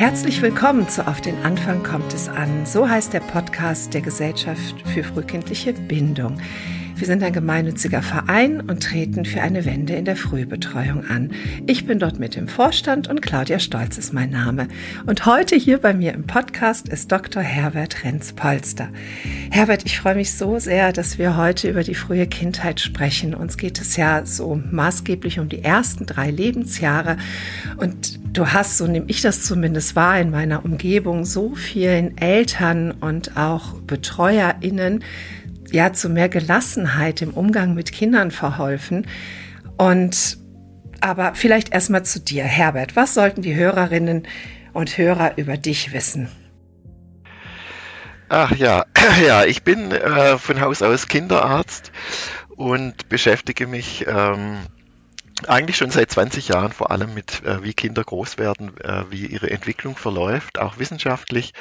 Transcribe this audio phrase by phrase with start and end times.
[0.00, 2.64] Herzlich willkommen zu Auf den Anfang kommt es an.
[2.64, 6.40] So heißt der Podcast der Gesellschaft für frühkindliche Bindung.
[7.00, 11.30] Wir sind ein gemeinnütziger Verein und treten für eine Wende in der Frühbetreuung an.
[11.66, 14.68] Ich bin dort mit im Vorstand und Claudia Stolz ist mein Name.
[15.06, 17.42] Und heute hier bei mir im Podcast ist Dr.
[17.42, 18.90] Herbert Renz-Polster.
[19.50, 23.32] Herbert, ich freue mich so sehr, dass wir heute über die frühe Kindheit sprechen.
[23.32, 27.16] Uns geht es ja so maßgeblich um die ersten drei Lebensjahre.
[27.78, 32.90] Und du hast, so nehme ich das zumindest wahr, in meiner Umgebung so vielen Eltern
[32.90, 35.02] und auch BetreuerInnen,
[35.72, 39.06] ja zu mehr Gelassenheit im Umgang mit Kindern verholfen.
[39.76, 40.38] Und
[41.00, 42.96] aber vielleicht erstmal zu dir, Herbert.
[42.96, 44.26] Was sollten die Hörerinnen
[44.72, 46.28] und Hörer über dich wissen?
[48.28, 48.84] Ach ja,
[49.26, 51.90] ja, ich bin äh, von Haus aus Kinderarzt
[52.48, 54.58] und beschäftige mich ähm,
[55.48, 59.26] eigentlich schon seit 20 Jahren vor allem mit, äh, wie Kinder groß werden, äh, wie
[59.26, 61.52] ihre Entwicklung verläuft, auch wissenschaftlich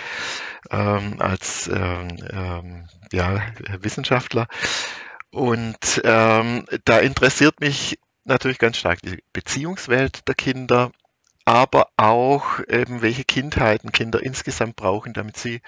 [0.72, 3.42] ähm, als ähm, ähm, ja,
[3.80, 4.48] Wissenschaftler.
[5.32, 10.92] Und ähm, da interessiert mich natürlich ganz stark die Beziehungswelt der Kinder,
[11.46, 15.62] aber auch eben, welche Kindheiten Kinder insgesamt brauchen, damit sie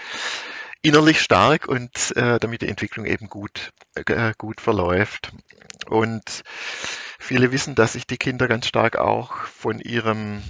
[0.81, 5.31] innerlich stark und äh, damit die Entwicklung eben gut, äh, gut verläuft.
[5.87, 6.43] Und
[7.19, 10.41] viele wissen, dass ich die Kinder ganz stark auch von ihrem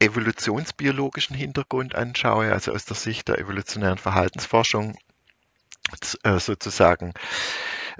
[0.00, 4.96] evolutionsbiologischen Hintergrund anschaue, also aus der Sicht der evolutionären Verhaltensforschung
[6.22, 7.12] äh, sozusagen.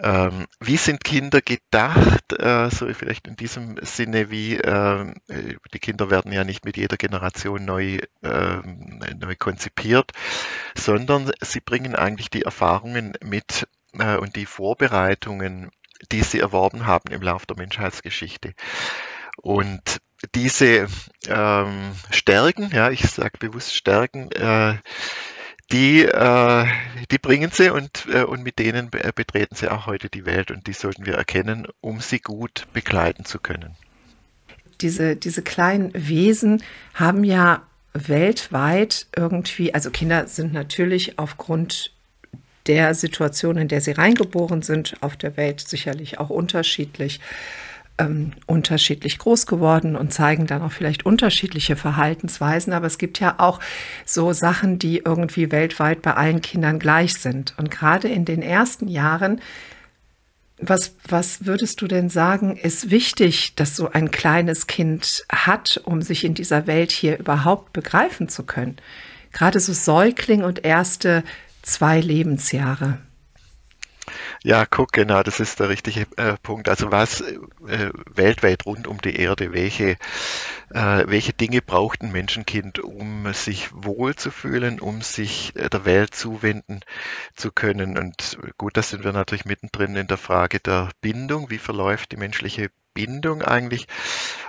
[0.03, 2.33] Ähm, wie sind Kinder gedacht?
[2.33, 5.15] Äh, so vielleicht in diesem Sinne, wie äh,
[5.73, 8.57] die Kinder werden ja nicht mit jeder Generation neu, äh,
[9.19, 10.13] neu konzipiert,
[10.77, 15.71] sondern sie bringen eigentlich die Erfahrungen mit äh, und die Vorbereitungen,
[16.13, 18.55] die sie erworben haben im Laufe der Menschheitsgeschichte.
[19.37, 20.01] Und
[20.35, 20.89] diese
[21.29, 24.77] ähm, Stärken, ja, ich sage bewusst Stärken, äh,
[25.73, 26.67] die, äh,
[27.11, 30.67] die bringen sie und, äh, und mit denen betreten sie auch heute die Welt und
[30.67, 33.77] die sollten wir erkennen, um sie gut begleiten zu können.
[34.81, 36.63] Diese, diese kleinen Wesen
[36.95, 37.63] haben ja
[37.95, 41.93] weltweit irgendwie, also Kinder sind natürlich aufgrund
[42.67, 47.21] der Situation, in der sie reingeboren sind, auf der Welt sicherlich auch unterschiedlich
[47.99, 52.73] ähm, unterschiedlich groß geworden und zeigen dann auch vielleicht unterschiedliche Verhaltensweisen.
[52.73, 53.61] Aber es gibt ja auch
[54.05, 57.55] so Sachen, die irgendwie weltweit bei allen Kindern gleich sind.
[57.57, 59.41] Und gerade in den ersten Jahren,
[60.59, 66.01] was, was würdest du denn sagen, ist wichtig, dass so ein kleines Kind hat, um
[66.03, 68.77] sich in dieser Welt hier überhaupt begreifen zu können?
[69.33, 71.25] Gerade so Säugling und erste
[71.63, 72.99] zwei Lebensjahre.
[74.47, 76.69] Ja, guck, genau, das ist der richtige äh, Punkt.
[76.69, 79.97] Also was äh, weltweit rund um die Erde, welche,
[80.71, 86.81] äh, welche Dinge braucht ein Menschenkind, um sich wohlzufühlen, um sich äh, der Welt zuwenden
[87.35, 87.97] zu können?
[87.97, 91.49] Und gut, da sind wir natürlich mittendrin in der Frage der Bindung.
[91.51, 93.87] Wie verläuft die menschliche Bindung eigentlich.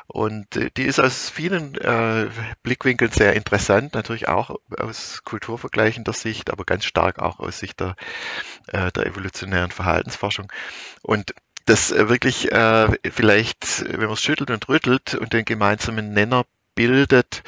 [0.07, 2.29] Und äh, die ist aus vielen äh,
[2.63, 7.95] Blickwinkeln sehr interessant, natürlich auch aus kulturvergleichender Sicht, aber ganz stark auch aus Sicht der,
[8.67, 10.51] äh, der evolutionären Verhaltensforschung.
[11.01, 11.33] Und
[11.65, 16.45] das äh, wirklich äh, vielleicht, wenn man es schüttelt und rüttelt und den gemeinsamen Nenner
[16.75, 17.43] bildet,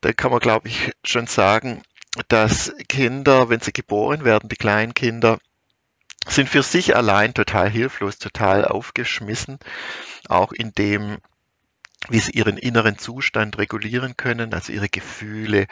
[0.00, 1.82] dann kann man, glaube ich, schon sagen,
[2.28, 5.38] dass Kinder, wenn sie geboren werden, die kleinen Kinder,
[6.30, 9.58] sind für sich allein total hilflos, total aufgeschmissen,
[10.28, 11.18] auch in dem,
[12.08, 15.66] wie sie ihren inneren Zustand regulieren können, also ihre Gefühle,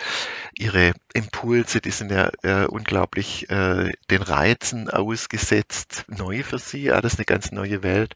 [0.57, 7.17] ihre Impulse, die sind ja äh, unglaublich äh, den Reizen ausgesetzt, neu für sie, alles
[7.17, 8.15] eine ganz neue Welt.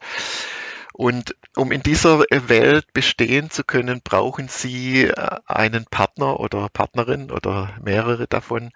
[0.92, 7.30] Und um in dieser Welt bestehen zu können, brauchen Sie äh, einen Partner oder Partnerin
[7.30, 8.70] oder mehrere davon.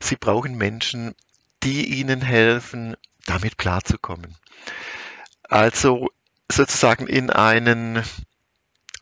[0.00, 1.14] Sie brauchen Menschen,
[1.66, 2.96] die ihnen helfen,
[3.26, 4.36] damit klarzukommen.
[5.42, 6.10] Also
[6.50, 8.04] sozusagen in einen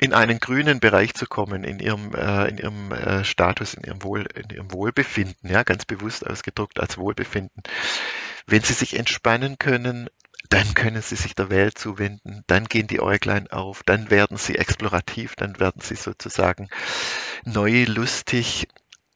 [0.01, 4.03] in einen grünen Bereich zu kommen, in ihrem, äh, in ihrem äh, Status, in ihrem,
[4.03, 7.63] Wohl, in ihrem Wohlbefinden, ja, ganz bewusst ausgedrückt als Wohlbefinden.
[8.47, 10.11] Wenn sie sich entspannen können,
[10.49, 14.57] dann können sie sich der Welt zuwenden, dann gehen die Äuglein auf, dann werden sie
[14.57, 16.69] explorativ, dann werden sie sozusagen
[17.45, 18.69] neu, lustig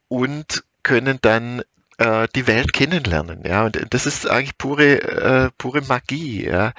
[0.07, 1.63] und können dann
[1.99, 3.43] äh, die Welt kennenlernen.
[3.45, 6.47] Ja, und das ist eigentlich pure, äh, pure Magie.
[6.47, 6.73] Ja,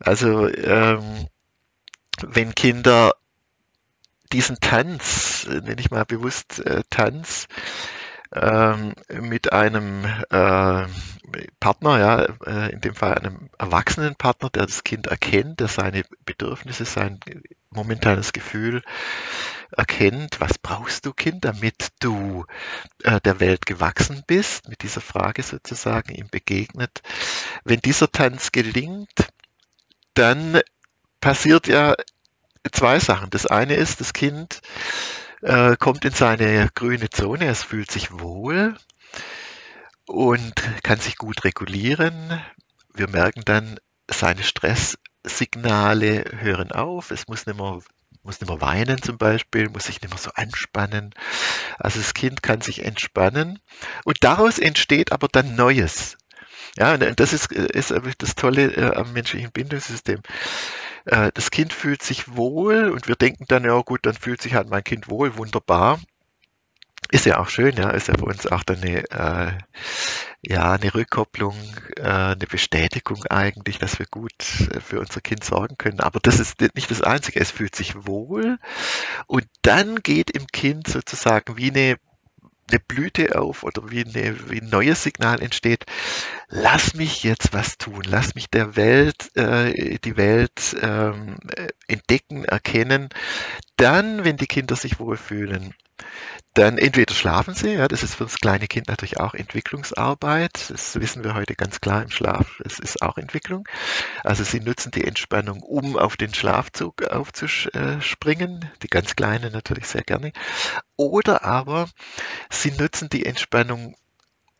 [0.00, 1.28] also ähm,
[2.22, 3.14] wenn Kinder
[4.32, 7.46] diesen Tanz, nenne ich mal bewusst äh, Tanz,
[8.34, 10.86] ähm, mit einem äh,
[11.60, 16.04] Partner, ja, äh, in dem Fall einem erwachsenen Partner, der das Kind erkennt, der seine
[16.24, 17.20] Bedürfnisse, sein
[17.70, 18.82] momentanes Gefühl
[19.76, 22.46] erkennt, was brauchst du Kind, damit du
[23.02, 27.02] äh, der Welt gewachsen bist, mit dieser Frage sozusagen ihm begegnet.
[27.64, 29.28] Wenn dieser Tanz gelingt,
[30.14, 30.60] dann
[31.20, 31.94] passiert ja
[32.72, 33.30] zwei Sachen.
[33.30, 34.60] Das eine ist, das Kind
[35.42, 38.76] äh, kommt in seine grüne Zone, es fühlt sich wohl
[40.06, 42.40] und kann sich gut regulieren.
[42.94, 43.78] Wir merken dann,
[44.10, 47.10] seine Stresssignale hören auf.
[47.10, 47.80] Es muss nicht mehr
[48.22, 51.14] muss nicht mehr weinen zum Beispiel, muss sich nicht mehr so anspannen.
[51.78, 53.58] Also das Kind kann sich entspannen
[54.04, 56.18] und daraus entsteht aber dann Neues.
[56.76, 60.20] Ja, und das ist, ist das Tolle äh, am menschlichen Bindungssystem.
[61.04, 64.54] Äh, das Kind fühlt sich wohl und wir denken dann, ja gut, dann fühlt sich
[64.54, 65.98] halt mein Kind wohl, wunderbar.
[67.10, 69.52] Ist ja auch schön, ja, ist ja für uns auch dann eine, äh,
[70.42, 71.56] ja, eine Rückkopplung,
[71.96, 74.34] äh, eine Bestätigung eigentlich, dass wir gut
[74.74, 76.00] äh, für unser Kind sorgen können.
[76.00, 77.40] Aber das ist nicht das Einzige.
[77.40, 78.58] Es fühlt sich wohl
[79.26, 81.96] und dann geht im Kind sozusagen wie eine
[82.70, 85.86] eine Blüte auf oder wie, eine, wie ein neues Signal entsteht,
[86.48, 91.36] lass mich jetzt was tun, lass mich der Welt, äh, die Welt ähm,
[91.86, 93.08] entdecken, erkennen.
[93.76, 95.74] Dann, wenn die Kinder sich wohlfühlen,
[96.54, 100.70] dann entweder schlafen sie, ja, das ist für das kleine Kind natürlich auch Entwicklungsarbeit.
[100.70, 102.60] Das wissen wir heute ganz klar im Schlaf.
[102.64, 103.68] Es ist auch Entwicklung.
[104.24, 108.70] Also sie nutzen die Entspannung, um auf den Schlafzug aufzuspringen.
[108.82, 110.32] Die ganz Kleinen natürlich sehr gerne.
[110.96, 111.88] Oder aber
[112.50, 113.94] sie nutzen die Entspannung,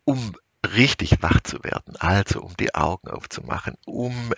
[0.05, 0.37] um
[0.67, 4.33] richtig wach zu werden, also um die Augen aufzumachen, um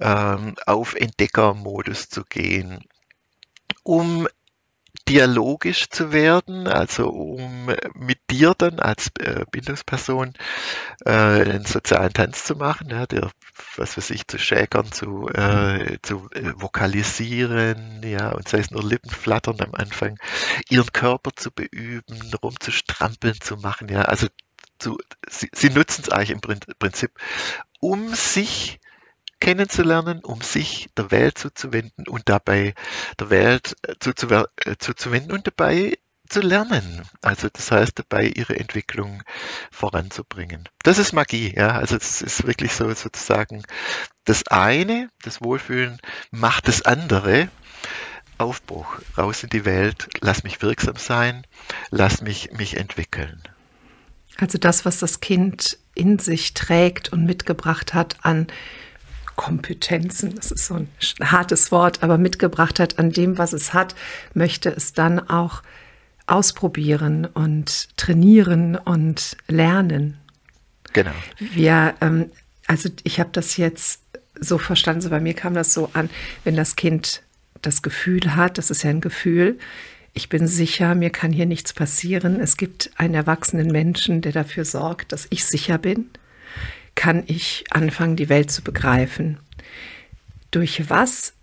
[0.00, 2.84] ähm, auf Entdeckermodus zu gehen,
[3.82, 4.28] um
[5.08, 10.32] dialogisch zu werden, also um mit dir dann als äh, Bindungsperson
[11.04, 13.30] äh, einen sozialen Tanz zu machen, ja, der,
[13.76, 18.82] was weiß ich, zu schäkern, zu, äh, zu äh, vokalisieren, ja, und sei es nur
[18.82, 20.18] Lippenflattern am Anfang,
[20.70, 24.26] ihren Körper zu beüben, rumzustrampeln zu machen, ja, also
[24.78, 24.98] zu,
[25.28, 27.12] sie, sie nutzen es eigentlich im Prinzip,
[27.80, 28.80] um sich
[29.44, 32.74] kennenzulernen, um sich der Welt zuzuwenden und dabei
[33.20, 37.02] der Welt äh, äh, zuzuwenden und dabei zu lernen.
[37.20, 39.22] Also das heißt dabei ihre Entwicklung
[39.70, 40.66] voranzubringen.
[40.82, 41.72] Das ist Magie, ja.
[41.72, 43.62] Also es ist wirklich so sozusagen
[44.24, 46.00] das eine, das Wohlfühlen
[46.30, 47.50] macht das andere.
[48.38, 51.46] Aufbruch, raus in die Welt, lass mich wirksam sein,
[51.90, 53.42] lass mich mich entwickeln.
[54.38, 58.48] Also das, was das Kind in sich trägt und mitgebracht hat an
[59.36, 60.88] Kompetenzen, das ist so ein
[61.20, 63.94] hartes Wort, aber mitgebracht hat an dem, was es hat,
[64.32, 65.62] möchte es dann auch
[66.26, 70.18] ausprobieren und trainieren und lernen.
[70.92, 71.10] Genau.
[71.38, 72.30] Wir, ähm,
[72.66, 74.00] also ich habe das jetzt
[74.40, 76.08] so verstanden, so bei mir kam das so an,
[76.44, 77.22] wenn das Kind
[77.60, 79.58] das Gefühl hat, das ist ja ein Gefühl,
[80.12, 82.38] ich bin sicher, mir kann hier nichts passieren.
[82.38, 86.08] Es gibt einen erwachsenen Menschen, der dafür sorgt, dass ich sicher bin
[87.04, 89.36] kann ich anfangen, die Welt zu begreifen.
[90.50, 91.34] Durch was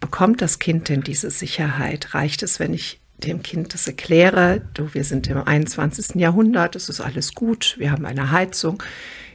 [0.00, 2.14] bekommt das Kind denn diese Sicherheit?
[2.14, 6.14] Reicht es, wenn ich dem Kind das erkläre, du, wir sind im 21.
[6.14, 8.82] Jahrhundert, es ist alles gut, wir haben eine Heizung,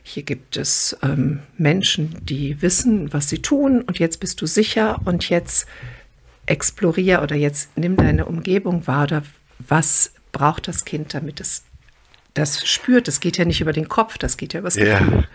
[0.02, 5.00] hier gibt es ähm, Menschen, die wissen, was sie tun und jetzt bist du sicher
[5.06, 5.68] und jetzt
[6.48, 9.24] explorier oder jetzt nimm deine Umgebung wahr oder
[9.60, 11.62] was braucht das Kind, damit es
[12.34, 13.08] das spürt.
[13.08, 14.78] Das geht ja nicht über den Kopf, das geht ja über das.
[14.78, 15.28] Gefühl.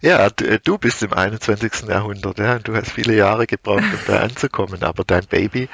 [0.00, 1.88] Ja, äh, du bist im 21.
[1.88, 5.68] Jahrhundert, ja, und du hast viele Jahre gebraucht, um da anzukommen, aber dein Baby,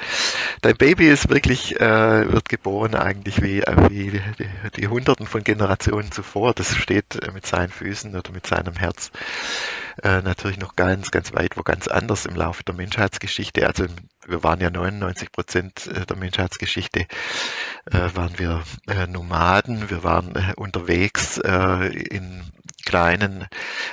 [0.62, 4.20] dein Baby ist wirklich, äh, wird geboren eigentlich wie, äh, wie die,
[4.76, 6.54] die, Hunderten von Generationen zuvor.
[6.54, 9.10] Das steht äh, mit seinen Füßen oder mit seinem Herz
[10.02, 13.66] äh, natürlich noch ganz, ganz weit wo ganz anders im Laufe der Menschheitsgeschichte.
[13.66, 13.86] Also
[14.26, 17.06] wir waren ja 99 Prozent der Menschheitsgeschichte,
[17.86, 22.42] äh, waren wir äh, Nomaden, wir waren unterwegs in
[22.86, 23.46] kleinen,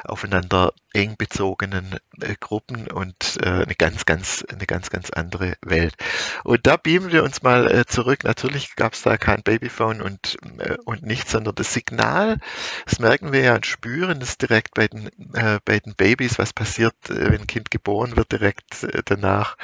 [0.06, 5.96] aufeinander eng bezogenen äh, Gruppen und äh, eine ganz, ganz, eine ganz, ganz andere Welt.
[6.44, 8.24] Und da beamen wir uns mal äh, zurück.
[8.24, 12.38] Natürlich gab es da kein Babyphone und, äh, und nichts, sondern das Signal,
[12.86, 16.54] das merken wir ja und spüren es direkt bei den, äh, bei den Babys, was
[16.54, 19.58] passiert, äh, wenn ein Kind geboren wird, direkt danach.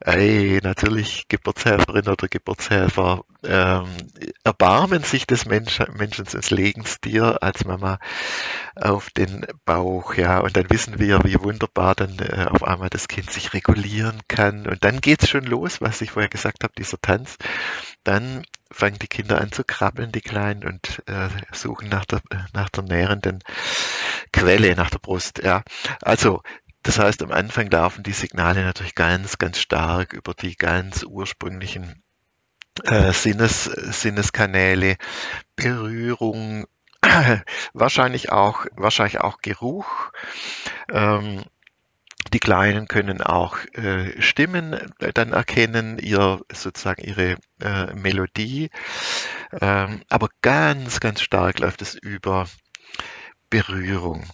[0.00, 3.88] Ey, natürlich Geburtshelferin oder Geburtshelfer ähm,
[4.44, 7.98] erbarmen sich des Mensch, Menschen und legen es dir als Mama
[8.74, 13.08] auf den Bauch, ja, und dann wissen wir, wie wunderbar dann äh, auf einmal das
[13.08, 14.66] Kind sich regulieren kann.
[14.66, 17.36] Und dann geht's schon los, was ich vorher gesagt habe, dieser Tanz.
[18.04, 22.20] dann fangen die Kinder an zu krabbeln, die Kleinen, und äh, suchen nach der,
[22.52, 23.40] nach der nährenden
[24.32, 25.42] Quelle, nach der Brust.
[25.42, 25.62] Ja.
[26.02, 26.42] Also
[26.82, 32.02] das heißt, am Anfang laufen die Signale natürlich ganz, ganz stark über die ganz ursprünglichen
[32.84, 34.96] äh, Sinnes, Sinneskanäle,
[35.56, 36.66] Berührung,
[37.72, 40.12] wahrscheinlich auch, wahrscheinlich auch Geruch.
[40.92, 41.44] Ähm,
[42.32, 48.70] die Kleinen können auch äh, Stimmen dann erkennen, ihr sozusagen ihre äh, Melodie.
[49.60, 52.46] Ähm, aber ganz, ganz stark läuft es über
[53.50, 54.26] Berührung.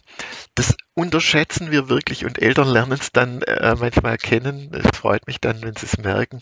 [0.57, 4.73] Das unterschätzen wir wirklich und Eltern lernen es dann äh, manchmal kennen.
[4.75, 6.41] Es freut mich dann, wenn sie es merken.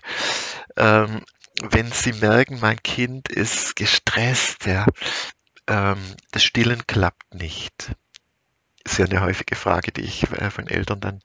[0.77, 1.23] Ähm,
[1.61, 4.87] wenn sie merken, mein Kind ist gestresst, ja,
[5.67, 5.99] ähm,
[6.31, 7.95] das Stillen klappt nicht.
[8.85, 11.21] Ist ja eine häufige Frage, die ich äh, von Eltern dann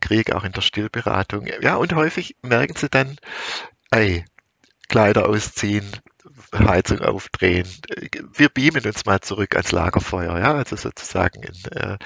[0.00, 1.46] kriege, auch in der Stillberatung.
[1.60, 3.16] Ja, und häufig merken sie dann,
[3.90, 4.24] ey,
[4.88, 5.84] Kleider ausziehen,
[6.54, 7.68] Heizung aufdrehen.
[8.32, 11.98] Wir beamen uns mal zurück ans Lagerfeuer, ja, also sozusagen in, äh,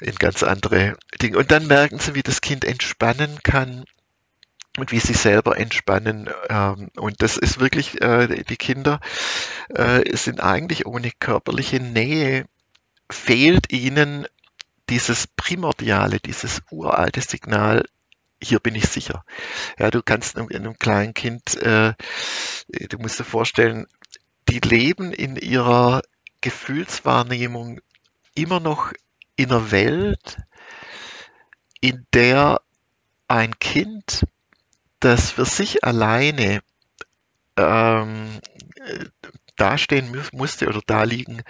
[0.00, 1.38] in ganz andere Dinge.
[1.38, 3.84] Und dann merken sie, wie das Kind entspannen kann
[4.76, 6.28] und wie sie selber entspannen.
[6.48, 9.00] Ähm, und das ist wirklich, äh, die Kinder
[9.68, 12.46] äh, sind eigentlich ohne körperliche Nähe,
[13.10, 14.26] fehlt ihnen
[14.88, 17.84] dieses primordiale, dieses uralte Signal
[18.42, 19.24] hier bin ich sicher.
[19.78, 21.94] Ja, du kannst einem, einem kleinen Kind, äh,
[22.68, 23.86] du musst dir vorstellen,
[24.48, 26.02] die leben in ihrer
[26.40, 27.80] Gefühlswahrnehmung
[28.34, 28.92] immer noch
[29.36, 30.38] in einer Welt,
[31.80, 32.60] in der
[33.28, 34.26] ein Kind,
[35.00, 36.60] das für sich alleine
[37.56, 38.40] ähm,
[39.56, 41.42] dastehen musste oder da liegen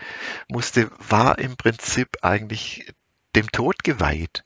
[0.49, 2.93] musste, war im Prinzip eigentlich
[3.35, 4.45] dem Tod geweiht.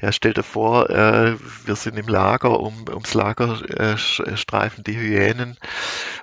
[0.00, 4.96] Ja, stell dir vor, äh, wir sind im Lager, um, ums Lager äh, streifen die
[4.96, 5.56] Hyänen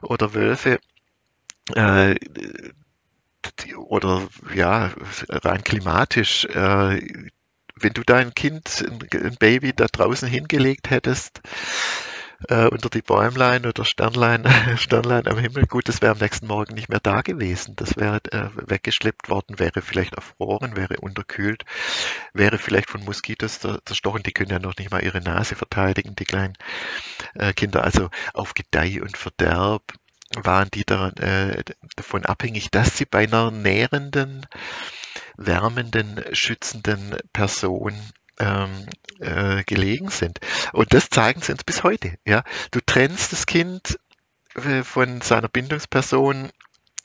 [0.02, 0.80] oder Wölfe.
[1.76, 2.16] Äh,
[3.78, 4.92] oder ja,
[5.30, 7.02] rein klimatisch, äh,
[7.76, 11.42] wenn du dein Kind, ein Baby da draußen hingelegt hättest,
[12.48, 14.46] äh, unter die Bäumlein oder Sternlein,
[14.78, 15.66] Sternlein am Himmel.
[15.68, 17.76] Gut, das wäre am nächsten Morgen nicht mehr da gewesen.
[17.76, 21.66] Das wäre äh, weggeschleppt worden, wäre vielleicht erfroren, wäre unterkühlt,
[22.34, 24.24] wäre vielleicht von Moskitos zerstochen.
[24.24, 26.54] Die können ja noch nicht mal ihre Nase verteidigen, die kleinen
[27.36, 27.84] äh, Kinder.
[27.84, 29.84] Also auf Gedeih und Verderb
[30.36, 31.64] waren die daran, äh,
[31.96, 34.46] davon abhängig, dass sie bei einer nährenden,
[35.38, 37.96] wärmenden, schützenden Person
[38.40, 38.86] ähm,
[39.20, 40.40] äh, gelegen sind.
[40.74, 42.18] Und das zeigen sie uns bis heute.
[42.26, 44.00] Ja, du trennst das Kind
[44.56, 46.50] äh, von seiner Bindungsperson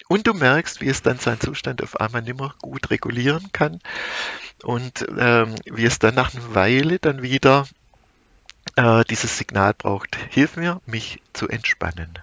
[0.08, 3.80] und du merkst, wie es dann seinen Zustand auf einmal nicht mehr gut regulieren kann
[4.62, 7.66] und ähm, wie es dann nach einer Weile dann wieder
[8.76, 12.18] äh, dieses Signal braucht, hilf mir, mich zu entspannen.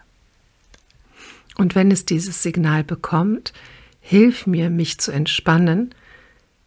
[1.56, 3.54] Und wenn es dieses Signal bekommt,
[4.00, 5.94] hilf mir, mich zu entspannen,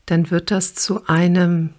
[0.07, 1.75] dann wird das zu einem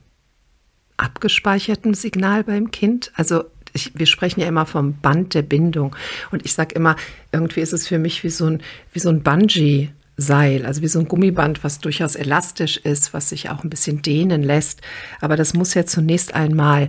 [0.98, 3.12] abgespeichertem Signal beim Kind?
[3.16, 5.96] Also ich, wir sprechen ja immer vom Band der Bindung.
[6.32, 6.96] Und ich sage immer,
[7.32, 8.62] irgendwie ist es für mich wie so ein,
[8.94, 9.92] wie so ein Bungee.
[10.18, 14.02] Seil, also wie so ein Gummiband, was durchaus elastisch ist, was sich auch ein bisschen
[14.02, 14.80] dehnen lässt.
[15.20, 16.88] Aber das muss ja zunächst einmal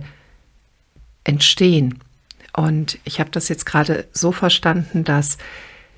[1.25, 1.99] entstehen.
[2.55, 5.37] Und ich habe das jetzt gerade so verstanden, dass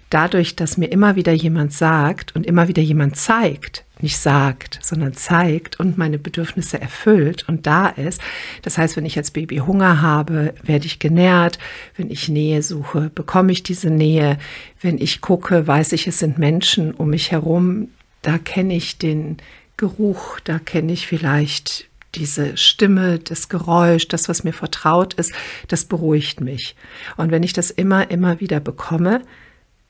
[0.10, 5.14] dadurch, dass mir immer wieder jemand sagt und immer wieder jemand zeigt, nicht sagt, sondern
[5.14, 8.22] zeigt und meine Bedürfnisse erfüllt und da ist.
[8.62, 11.60] Das heißt, wenn ich als Baby Hunger habe, werde ich genährt.
[11.96, 14.38] Wenn ich Nähe suche, bekomme ich diese Nähe.
[14.82, 17.90] Wenn ich gucke, weiß ich, es sind Menschen um mich herum.
[18.22, 19.38] Da kenne ich den
[19.78, 25.32] Geruch, da kenne ich vielleicht diese Stimme, das Geräusch, das, was mir vertraut ist,
[25.68, 26.76] das beruhigt mich.
[27.18, 29.22] Und wenn ich das immer, immer wieder bekomme,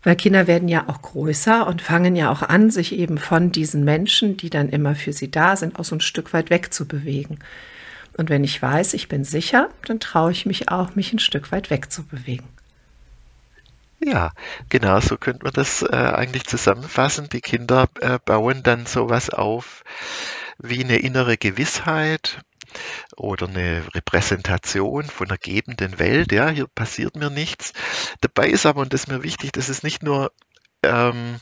[0.04, 3.84] weil Kinder werden ja auch größer und fangen ja auch an, sich eben von diesen
[3.84, 7.40] Menschen, die dann immer für sie da sind, auch so ein Stück weit wegzubewegen.
[8.18, 11.52] Und wenn ich weiß, ich bin sicher, dann traue ich mich auch, mich ein Stück
[11.52, 12.48] weit wegzubewegen.
[14.02, 14.32] Ja,
[14.70, 17.28] genau, so könnte man das äh, eigentlich zusammenfassen.
[17.30, 19.84] Die Kinder äh, bauen dann sowas auf
[20.58, 22.40] wie eine innere Gewissheit,
[23.16, 26.32] oder eine Repräsentation von einer gebenden Welt.
[26.32, 27.74] Ja, hier passiert mir nichts.
[28.22, 30.32] Dabei ist aber, und das ist mir wichtig, das ist nicht nur,
[30.84, 31.40] ähm,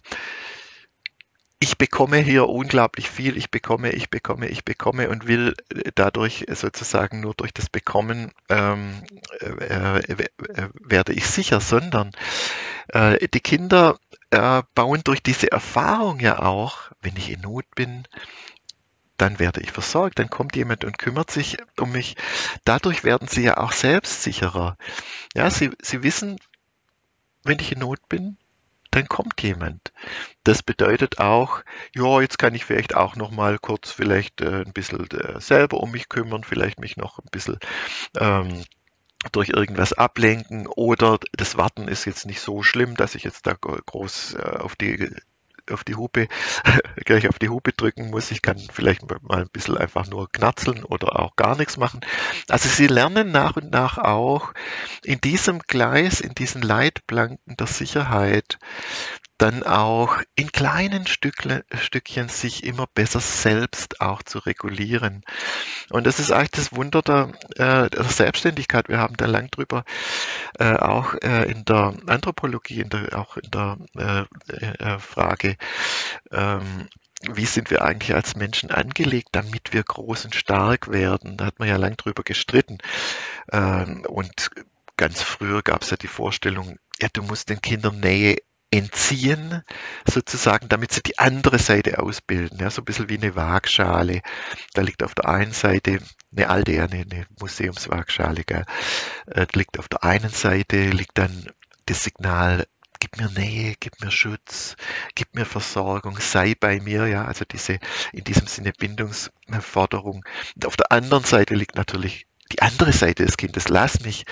[1.59, 5.55] ich bekomme hier unglaublich viel, ich bekomme, ich bekomme, ich bekomme und will
[5.95, 9.01] dadurch sozusagen nur durch das Bekommen ähm,
[9.39, 12.11] äh, äh, werde ich sicher, sondern
[12.89, 13.97] äh, die Kinder
[14.29, 18.07] äh, bauen durch diese Erfahrung ja auch, wenn ich in Not bin,
[19.17, 22.15] dann werde ich versorgt, dann kommt jemand und kümmert sich um mich.
[22.65, 24.77] Dadurch werden sie ja auch selbstsicherer.
[25.35, 26.37] Ja, sie, sie wissen,
[27.43, 28.37] wenn ich in Not bin,
[28.91, 29.91] dann kommt jemand.
[30.43, 31.61] Das bedeutet auch,
[31.93, 35.81] ja, jetzt kann ich vielleicht auch noch mal kurz vielleicht äh, ein bisschen äh, selber
[35.81, 37.59] um mich kümmern, vielleicht mich noch ein bisschen
[38.17, 38.63] ähm,
[39.31, 43.53] durch irgendwas ablenken oder das Warten ist jetzt nicht so schlimm, dass ich jetzt da
[43.53, 45.11] groß äh, auf die
[45.71, 46.27] auf die Hupe,
[47.05, 48.31] gleich auf die Hupe drücken muss.
[48.31, 52.01] Ich kann vielleicht mal ein bisschen einfach nur knatzeln oder auch gar nichts machen.
[52.49, 54.53] Also sie lernen nach und nach auch
[55.03, 58.59] in diesem Gleis, in diesen Leitplanken der Sicherheit,
[59.37, 65.23] dann auch in kleinen Stückle, Stückchen sich immer besser selbst auch zu regulieren.
[65.89, 68.89] Und das ist eigentlich das Wunder der, äh, der Selbstständigkeit.
[68.89, 69.83] Wir haben da lang drüber
[70.59, 75.57] äh, auch äh, in der Anthropologie, in der, auch in der äh, äh, Frage,
[76.31, 76.87] ähm,
[77.21, 81.37] wie sind wir eigentlich als Menschen angelegt, damit wir groß und stark werden?
[81.37, 82.77] Da hat man ja lang drüber gestritten.
[83.51, 84.51] Ähm, und
[84.97, 88.37] ganz früher gab es ja die Vorstellung, ja, du musst den Kindern Nähe
[88.77, 89.63] entziehen,
[90.09, 92.59] sozusagen, damit sie die andere Seite ausbilden.
[92.59, 94.21] Ja, so ein bisschen wie eine Waagschale.
[94.73, 95.99] Da liegt auf der einen Seite
[96.35, 98.65] eine alte, ja, eine, eine Museumswaagschale, gell.
[99.27, 101.49] Äh, liegt auf der einen Seite, liegt dann
[101.85, 102.67] das Signal,
[102.99, 104.75] gib mir Nähe, gib mir Schutz,
[105.15, 107.79] gib mir Versorgung, sei bei mir, ja, also diese,
[108.11, 110.25] in diesem Sinne Bindungsforderung.
[110.65, 113.69] Auf der anderen Seite liegt natürlich die andere Seite des Kindes.
[113.69, 114.25] Lass mich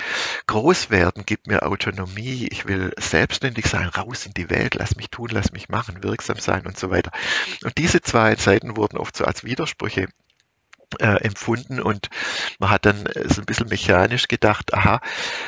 [0.46, 5.10] groß werden, gib mir Autonomie, ich will selbstständig sein, raus in die Welt, lass mich
[5.10, 7.12] tun, lass mich machen, wirksam sein und so weiter.
[7.64, 10.08] Und diese zwei Seiten wurden oft so als Widersprüche
[11.00, 12.08] äh, empfunden und
[12.58, 15.00] man hat dann so ein bisschen mechanisch gedacht, aha,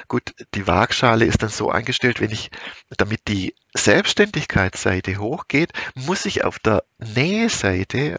[0.08, 2.50] gut, die Waagschale ist dann so eingestellt, wenn ich,
[2.96, 8.18] damit die Selbstständigkeitsseite hochgeht, muss ich auf der Näheseite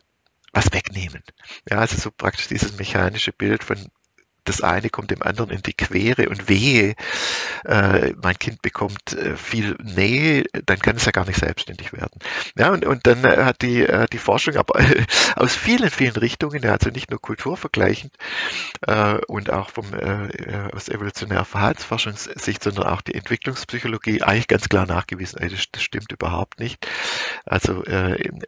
[0.53, 1.23] was wegnehmen.
[1.69, 3.89] Ja, also so praktisch dieses mechanische Bild von
[4.43, 6.95] das eine kommt dem anderen in die Quere und wehe,
[7.65, 12.19] äh, mein Kind bekommt äh, viel Nähe, dann kann es ja gar nicht selbstständig werden.
[12.57, 14.79] Ja, und, und dann äh, hat die, äh, die Forschung aber
[15.35, 18.13] aus vielen, vielen Richtungen, ja, also nicht nur kulturvergleichend
[18.87, 19.85] äh, und auch vom,
[20.73, 26.59] aus evolutionärer Verhaltensforschungssicht, sondern auch die Entwicklungspsychologie eigentlich ganz klar nachgewiesen, das, das stimmt überhaupt
[26.59, 26.87] nicht.
[27.45, 27.83] Also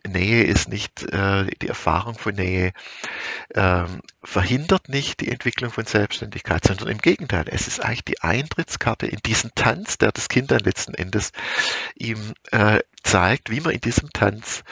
[0.07, 2.73] Nähe ist nicht, die Erfahrung von Nähe
[3.55, 9.07] ähm, verhindert nicht die Entwicklung von Selbstständigkeit, sondern im Gegenteil, es ist eigentlich die Eintrittskarte
[9.07, 11.31] in diesen Tanz, der das Kind dann letzten Endes
[11.95, 14.63] ihm äh, zeigt, wie man in diesem Tanz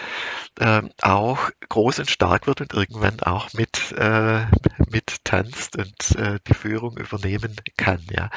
[0.59, 4.45] äh, auch groß und stark wird und irgendwann auch mit, äh,
[4.89, 8.01] mit tanzt und äh, die Führung übernehmen kann.
[8.11, 8.29] Ja.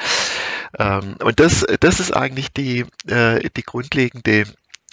[0.77, 4.45] Ähm, und das, das ist eigentlich die, äh, die grundlegende,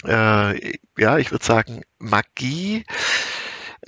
[0.05, 2.85] äh, ja, ich würde sagen, Magie,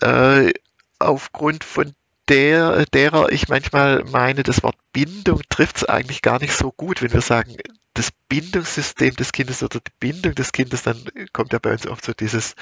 [0.02, 0.52] äh,
[1.00, 1.94] aufgrund von
[2.30, 7.02] der, derer ich manchmal meine, das Wort Bindung trifft es eigentlich gar nicht so gut.
[7.02, 7.56] Wenn wir sagen,
[7.94, 10.98] das Bindungssystem des Kindes oder die Bindung des Kindes, dann
[11.32, 12.56] kommt ja bei uns oft so dieses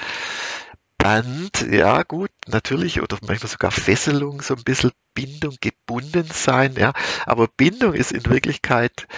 [0.98, 6.92] Band, ja gut, natürlich, oder manchmal sogar Fesselung, so ein bisschen Bindung, gebunden sein, ja.
[7.26, 9.08] Aber Bindung ist in Wirklichkeit,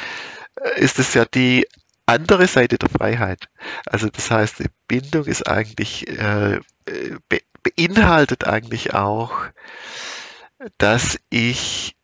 [0.57, 1.67] äh, ist es ja die
[2.07, 3.49] andere Seite der Freiheit.
[3.87, 6.61] Also das heißt, Bindung ist eigentlich, äh,
[7.29, 9.33] be beinhaltet eigentlich auch
[10.79, 11.95] dass ich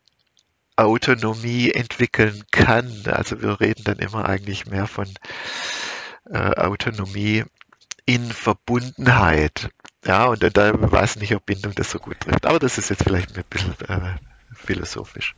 [0.75, 3.03] Autonomie entwickeln kann.
[3.05, 5.07] Also wir reden dann immer eigentlich mehr von
[6.29, 7.43] äh, Autonomie
[8.05, 9.69] in Verbundenheit.
[10.05, 12.45] Ja, und da weiß ich nicht, ob Bindung das so gut trifft.
[12.45, 14.15] Aber das ist jetzt vielleicht ein bisschen äh,
[14.53, 15.35] philosophisch.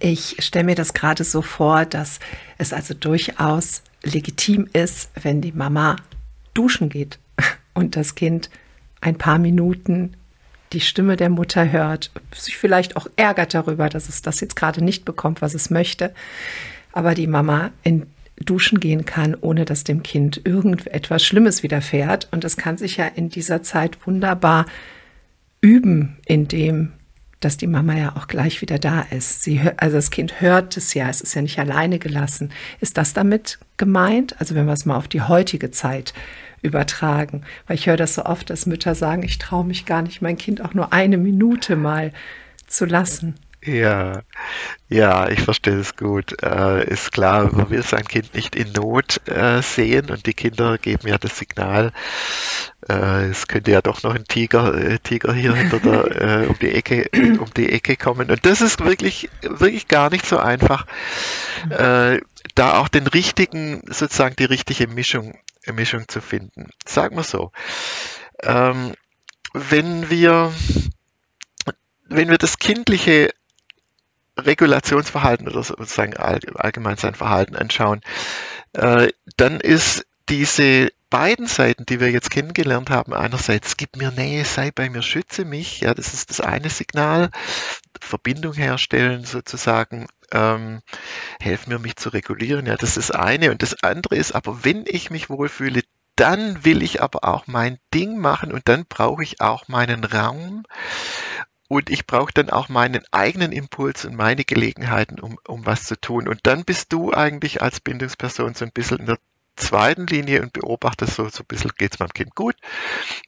[0.00, 2.20] Ich stelle mir das gerade so vor, dass
[2.58, 5.96] es also durchaus legitim ist, wenn die Mama
[6.54, 7.18] duschen geht
[7.74, 8.50] und das Kind
[9.00, 10.16] ein paar Minuten
[10.72, 14.82] die Stimme der Mutter hört, sich vielleicht auch ärgert darüber, dass es das jetzt gerade
[14.82, 16.14] nicht bekommt, was es möchte,
[16.92, 18.06] aber die Mama in
[18.36, 22.28] duschen gehen kann, ohne dass dem Kind irgendetwas Schlimmes widerfährt.
[22.32, 24.66] Und es kann sich ja in dieser Zeit wunderbar
[25.60, 26.92] üben, indem
[27.40, 29.42] dass die Mama ja auch gleich wieder da ist.
[29.42, 32.52] Sie, also das Kind hört es ja, es ist ja nicht alleine gelassen.
[32.80, 34.40] Ist das damit gemeint?
[34.40, 36.14] Also wenn wir es mal auf die heutige Zeit
[36.62, 37.42] übertragen.
[37.66, 40.38] Weil ich höre das so oft, dass Mütter sagen, ich traue mich gar nicht, mein
[40.38, 42.12] Kind auch nur eine Minute mal
[42.66, 43.34] zu lassen.
[43.64, 44.22] Ja,
[44.88, 46.42] ja, ich verstehe es gut.
[46.42, 50.78] Äh, ist klar, man will sein Kind nicht in Not äh, sehen und die Kinder
[50.78, 51.92] geben ja das Signal,
[52.88, 56.58] äh, es könnte ja doch noch ein Tiger, äh, Tiger hier hinter der, äh, um
[56.60, 58.32] die Ecke, um die Ecke kommen.
[58.32, 60.86] Und das ist wirklich, wirklich gar nicht so einfach,
[61.70, 62.20] äh,
[62.56, 65.34] da auch den richtigen, sozusagen die richtige Mischung
[65.70, 66.70] Mischung zu finden.
[66.84, 67.52] Sagen wir so.
[68.42, 68.94] Ähm,
[69.52, 70.52] wenn wir,
[72.08, 73.32] wenn wir das Kindliche
[74.38, 78.00] Regulationsverhalten oder sozusagen allgemein sein Verhalten anschauen,
[78.72, 84.46] äh, dann ist diese beiden Seiten, die wir jetzt kennengelernt haben, einerseits gib mir Nähe,
[84.46, 87.30] sei bei mir, schütze mich, ja, das ist das eine Signal,
[88.00, 90.80] Verbindung herstellen sozusagen, ähm,
[91.38, 93.50] helf mir mich zu regulieren, ja, das ist das eine.
[93.50, 95.82] Und das andere ist, aber wenn ich mich wohlfühle,
[96.16, 100.64] dann will ich aber auch mein Ding machen und dann brauche ich auch meinen Raum.
[101.68, 106.00] Und ich brauche dann auch meinen eigenen Impuls und meine Gelegenheiten, um, um was zu
[106.00, 106.26] tun.
[106.28, 109.18] Und dann bist du eigentlich als Bindungsperson so ein bisschen in der
[109.62, 112.56] zweiten Linie und beobachtest so, so ein bisschen, geht es meinem Kind gut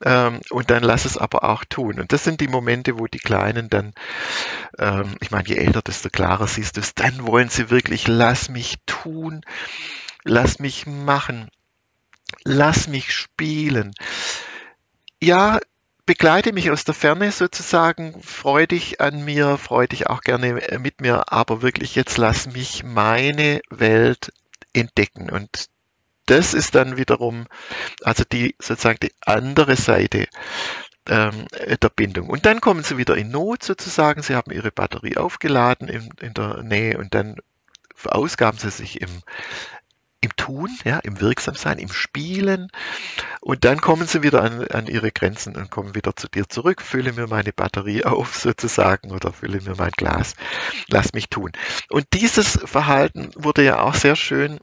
[0.03, 2.01] ähm, und dann lass es aber auch tun.
[2.01, 3.94] Und das sind die Momente, wo die Kleinen dann,
[4.79, 8.49] ähm, ich meine, je älter, desto klarer siehst du es, dann wollen sie wirklich, lass
[8.49, 9.42] mich tun,
[10.25, 11.49] lass mich machen,
[12.44, 13.94] lass mich spielen.
[15.23, 15.61] Ja,
[16.07, 21.01] begleite mich aus der Ferne sozusagen, freu dich an mir, freu dich auch gerne mit
[21.01, 24.33] mir, aber wirklich jetzt lass mich meine Welt
[24.73, 25.31] entdecken.
[25.31, 25.68] Und
[26.27, 27.47] das ist dann wiederum,
[28.03, 30.27] also die sozusagen die andere Seite
[31.09, 31.47] ähm,
[31.83, 32.29] der Bindung.
[32.31, 34.23] Und dann kommen sie wieder in Not sozusagen.
[34.23, 37.37] Sie haben ihre Batterie aufgeladen in, in der Nähe und dann
[37.95, 39.11] verausgaben sie sich im,
[40.21, 42.69] im Tun, ja, im Wirksamsein, im Spielen.
[43.41, 46.81] Und dann kommen sie wieder an, an ihre Grenzen und kommen wieder zu dir zurück.
[46.81, 50.35] Fülle mir meine Batterie auf sozusagen oder fülle mir mein Glas.
[50.89, 51.53] Lass mich tun.
[51.91, 54.59] Und dieses Verhalten wurde ja auch sehr schön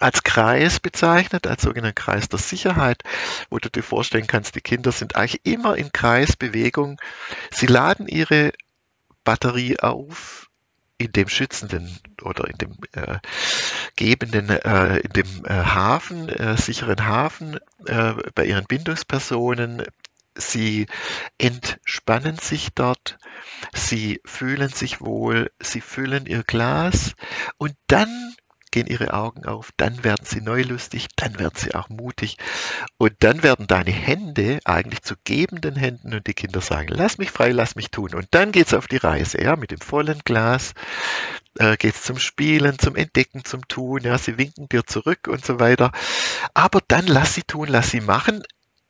[0.00, 3.02] als Kreis bezeichnet, als sogenannten Kreis der Sicherheit,
[3.50, 7.00] wo du dir vorstellen kannst, die Kinder sind eigentlich immer in Kreisbewegung.
[7.50, 8.52] Sie laden ihre
[9.24, 10.48] Batterie auf
[10.98, 13.18] in dem schützenden oder in dem äh,
[13.96, 19.82] gebenden, äh, in dem äh, Hafen, äh, sicheren Hafen äh, bei ihren Bindungspersonen.
[20.36, 20.86] Sie
[21.38, 23.18] entspannen sich dort,
[23.72, 27.14] sie fühlen sich wohl, sie füllen ihr Glas
[27.56, 28.34] und dann
[28.74, 32.38] gehen ihre Augen auf, dann werden sie neulustig, dann werden sie auch mutig
[32.98, 37.30] und dann werden deine Hände eigentlich zu gebenden Händen und die Kinder sagen, lass mich
[37.30, 38.14] frei, lass mich tun.
[38.14, 40.74] Und dann geht es auf die Reise, ja, mit dem vollen Glas
[41.60, 45.44] äh, geht es zum Spielen, zum Entdecken, zum Tun, ja, sie winken dir zurück und
[45.46, 45.92] so weiter.
[46.52, 48.42] Aber dann lass sie tun, lass sie machen,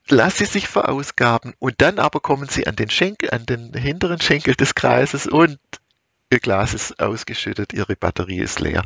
[0.08, 4.22] lass sie sich verausgaben und dann aber kommen sie an den Schenkel, an den hinteren
[4.22, 5.58] Schenkel des Kreises und
[6.34, 8.82] Ihr Glas ist ausgeschüttet, Ihre Batterie ist leer.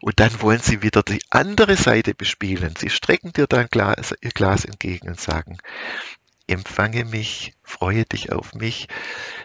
[0.00, 2.74] Und dann wollen Sie wieder die andere Seite bespielen.
[2.78, 5.58] Sie strecken dir dein Glas, Ihr Glas entgegen und sagen,
[6.46, 8.88] empfange mich, freue dich auf mich,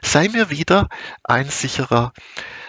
[0.02, 0.88] sei mir wieder
[1.22, 2.14] ein sicherer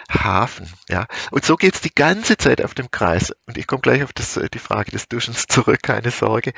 [0.09, 0.69] Hafen.
[0.89, 1.07] Ja?
[1.31, 3.33] Und so geht es die ganze Zeit auf dem Kreis.
[3.45, 6.51] Und ich komme gleich auf das, die Frage des Duschens zurück, keine Sorge.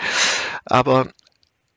[0.65, 1.11] Aber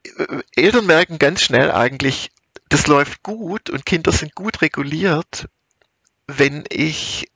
[0.05, 2.31] äh, Eltern merken ganz schnell eigentlich,
[2.71, 5.51] das läuft gut und Kinder sind gut reguliert,
[6.39, 7.31] wenn ich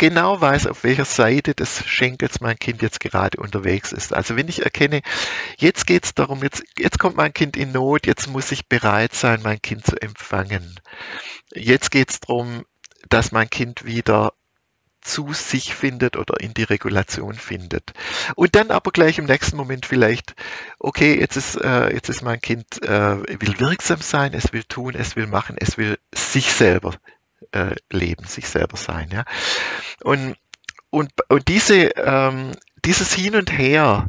[0.00, 4.14] genau weiß, auf welcher Seite des Schenkels mein Kind jetzt gerade unterwegs ist.
[4.14, 5.02] Also wenn ich erkenne,
[5.58, 9.14] jetzt geht es darum, jetzt, jetzt kommt mein Kind in Not, jetzt muss ich bereit
[9.14, 10.80] sein, mein Kind zu empfangen.
[11.52, 12.64] Jetzt geht es darum,
[13.10, 14.32] dass mein Kind wieder
[15.02, 17.92] zu sich findet oder in die Regulation findet.
[18.34, 20.34] Und dann aber gleich im nächsten Moment vielleicht,
[20.78, 24.94] okay, jetzt ist, äh, jetzt ist mein Kind, äh, will wirksam sein, es will tun,
[24.94, 26.94] es will machen, es will sich selber
[27.52, 29.08] äh, leben, sich selber sein.
[29.12, 29.24] Ja?
[30.02, 30.36] Und,
[30.90, 32.52] und, und diese, ähm,
[32.84, 34.08] dieses Hin und Her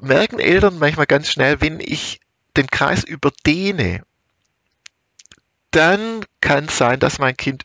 [0.00, 2.20] merken Eltern manchmal ganz schnell, wenn ich
[2.56, 4.02] den Kreis überdehne,
[5.70, 7.64] dann kann es sein, dass mein Kind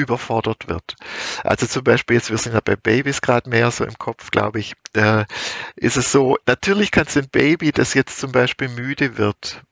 [0.00, 0.96] überfordert wird.
[1.44, 4.60] Also zum Beispiel jetzt, wir sind ja bei Babys gerade mehr so im Kopf, glaube
[4.60, 5.24] ich, äh,
[5.76, 9.62] ist es so, natürlich kann es ein Baby, das jetzt zum Beispiel müde wird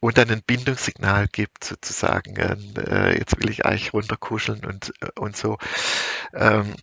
[0.00, 5.36] und dann ein Bindungssignal gibt, sozusagen, äh, jetzt will ich eigentlich runterkuscheln und, äh, und
[5.36, 5.58] so.
[6.34, 6.74] Ähm,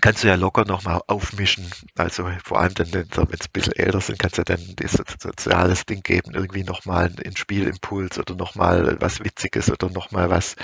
[0.00, 1.70] kannst du ja locker nochmal aufmischen.
[1.96, 5.86] Also vor allem dann, wenn sie ein bisschen älter sind, kannst du dann dieses soziales
[5.86, 10.56] Ding geben, irgendwie nochmal einen Spielimpuls oder nochmal was Witziges oder nochmal was,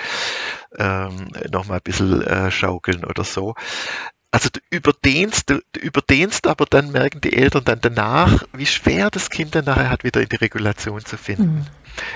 [0.76, 3.54] ähm, nochmal ein bisschen äh, schaukeln oder so.
[4.34, 9.10] Also du überdehnst, du, du überdehnst, aber dann merken die Eltern dann danach, wie schwer
[9.10, 11.56] das Kind dann nachher hat, wieder in die Regulation zu finden.
[11.56, 11.66] Mhm.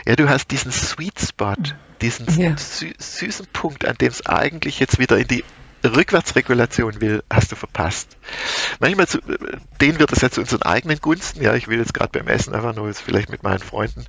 [0.06, 1.72] Ja, du hast diesen Sweet Spot, mhm.
[2.00, 2.56] diesen ja.
[2.56, 5.44] sü süßen Punkt, an dem es eigentlich jetzt wieder in die
[5.94, 8.16] Rückwärtsregulation will, hast du verpasst.
[8.80, 9.18] Manchmal zu,
[9.80, 11.42] denen wird es ja zu unseren eigenen Gunsten.
[11.42, 14.04] Ja, ich will jetzt gerade beim Essen einfach nur jetzt vielleicht mit meinen Freunden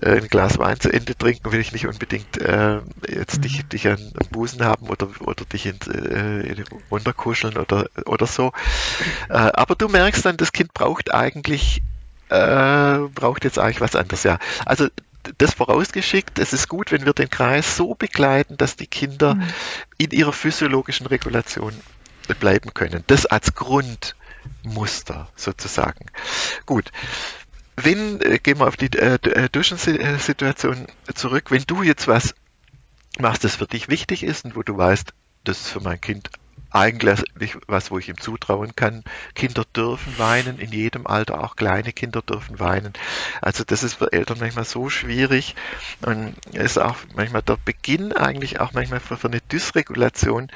[0.00, 3.42] äh, ein Glas Wein zu Ende trinken, will ich nicht unbedingt äh, jetzt mhm.
[3.42, 8.52] dich, dich an, an Busen haben oder, oder dich in, äh, runterkuscheln oder, oder so.
[9.28, 11.82] Äh, aber du merkst dann, das Kind braucht eigentlich,
[12.28, 14.22] äh, braucht jetzt eigentlich was anderes.
[14.22, 14.88] Ja, also
[15.38, 19.48] das vorausgeschickt, es ist gut, wenn wir den Kreis so begleiten, dass die Kinder mhm.
[19.98, 21.74] in ihrer physiologischen Regulation
[22.40, 23.04] bleiben können.
[23.06, 26.06] Das als Grundmuster sozusagen.
[26.66, 26.90] Gut.
[27.76, 32.34] Wenn, äh, gehen wir auf die äh, äh Duschensituation zurück, wenn du jetzt was
[33.18, 35.12] machst, das für dich wichtig ist und wo du weißt,
[35.44, 36.30] das ist für mein Kind
[36.72, 39.04] eigentlich was, wo ich ihm zutrauen kann.
[39.34, 42.92] Kinder dürfen weinen, in jedem Alter, auch kleine Kinder dürfen weinen.
[43.40, 45.54] Also das ist für Eltern manchmal so schwierig
[46.04, 50.48] und ist auch manchmal der Beginn eigentlich auch manchmal für, für eine Dysregulation,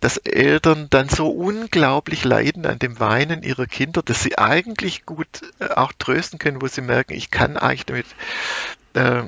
[0.00, 5.28] dass Eltern dann so unglaublich leiden an dem Weinen ihrer Kinder, dass sie eigentlich gut
[5.58, 8.06] äh, auch trösten können, wo sie merken, ich kann eigentlich damit
[8.94, 9.22] äh,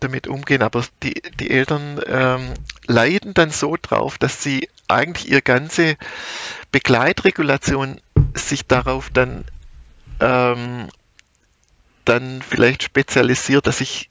[0.00, 2.54] damit umgehen, aber die, die Eltern ähm,
[2.86, 5.96] leiden dann so drauf, dass sie eigentlich ihre ganze
[6.72, 8.00] Begleitregulation
[8.34, 9.44] sich darauf dann
[10.20, 10.88] ähm,
[12.04, 14.10] dann vielleicht spezialisiert, dass ich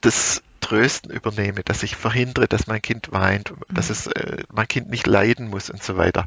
[0.00, 4.88] das Trösten übernehme, dass ich verhindere, dass mein Kind weint, dass es äh, mein Kind
[4.88, 6.26] nicht leiden muss und so weiter.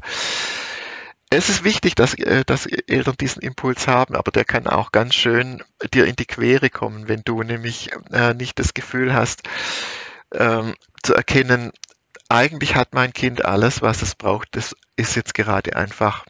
[1.30, 5.14] Es ist wichtig, dass, äh, dass Eltern diesen Impuls haben, aber der kann auch ganz
[5.14, 9.42] schön dir in die Quere kommen, wenn du nämlich äh, nicht das Gefühl hast,
[10.32, 11.72] ähm, zu erkennen,
[12.28, 16.26] eigentlich hat mein Kind alles, was es braucht, das ist jetzt gerade einfach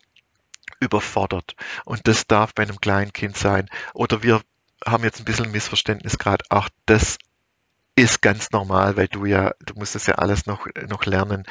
[0.81, 1.57] überfordert.
[1.85, 3.69] Und das darf bei einem kleinen Kind sein.
[3.95, 4.43] Oder wir
[4.87, 7.19] haben jetzt ein bisschen Missverständnis gerade, auch das
[7.97, 11.45] ist ganz normal, weil du ja, du musst das ja alles noch, noch lernen.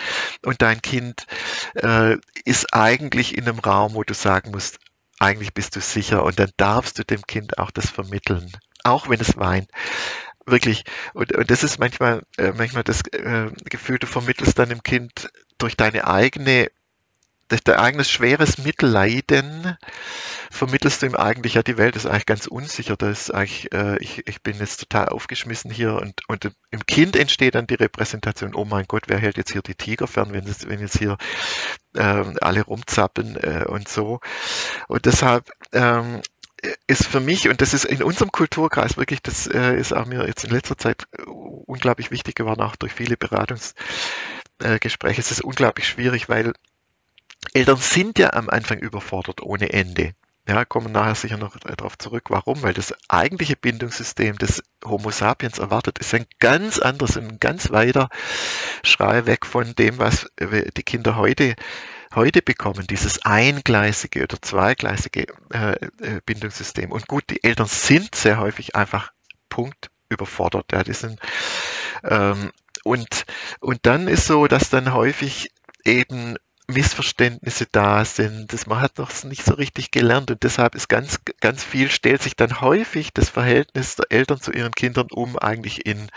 [0.46, 1.28] Und dein Kind
[1.76, 4.80] äh, ist eigentlich in einem Raum, wo du sagen musst,
[5.20, 8.52] eigentlich bist du sicher und dann darfst du dem Kind auch das vermitteln,
[8.84, 9.70] auch wenn es weint.
[10.48, 10.86] Wirklich.
[11.14, 15.76] Und, und das ist manchmal, äh, manchmal das äh, Gefühl, du vermittelst deinem Kind durch
[15.76, 16.72] deine eigene
[17.50, 19.78] durch dein eigenes schweres Mitleiden
[20.52, 22.98] vermittelst du ihm eigentlich, ja, die Welt ist eigentlich ganz unsicher.
[22.98, 27.16] Da ist eigentlich, äh, ich, ich bin jetzt total aufgeschmissen hier und, und im Kind
[27.16, 30.46] entsteht dann die Repräsentation, oh mein Gott, wer hält jetzt hier die Tiger fern, wenn,
[30.46, 31.18] es, wenn jetzt hier
[31.96, 34.20] äh, alle rumzappeln äh, und so.
[34.90, 36.22] Und deshalb ähm,
[36.88, 40.28] ist für mich, und das ist in unserem Kulturkreis wirklich, das äh, ist auch mir
[40.28, 45.22] jetzt in letzter Zeit unglaublich wichtig geworden, auch durch viele Beratungsgespräche.
[45.22, 46.54] es ist unglaublich schwierig, weil
[47.54, 50.14] Eltern sind ja am Anfang überfordert ohne Ende.
[50.48, 55.60] Ja, kommen nachher sicher noch darauf zurück, warum, weil das eigentliche Bindungssystem des Homo sapiens
[55.60, 58.08] erwartet, ist ein ganz anderes, ein ganz weiter
[58.82, 61.56] Schrei weg von dem, was die Kinder heute
[62.16, 66.92] heute bekommen, dieses eingleisige oder zweigleisige äh, äh, Bindungssystem.
[66.92, 69.12] Und gut, die Eltern sind sehr häufig einfach
[69.50, 70.72] Punkt überfordert.
[70.72, 71.20] Ja, die sind,
[72.04, 72.52] ähm,
[72.84, 73.26] und,
[73.60, 75.52] und dann ist so, dass dann häufig
[75.84, 78.52] eben Missverständnisse da sind.
[78.52, 82.22] Das, man hat noch nicht so richtig gelernt und deshalb ist ganz, ganz viel, stellt
[82.22, 86.10] sich dann häufig das Verhältnis der Eltern zu ihren Kindern um, eigentlich in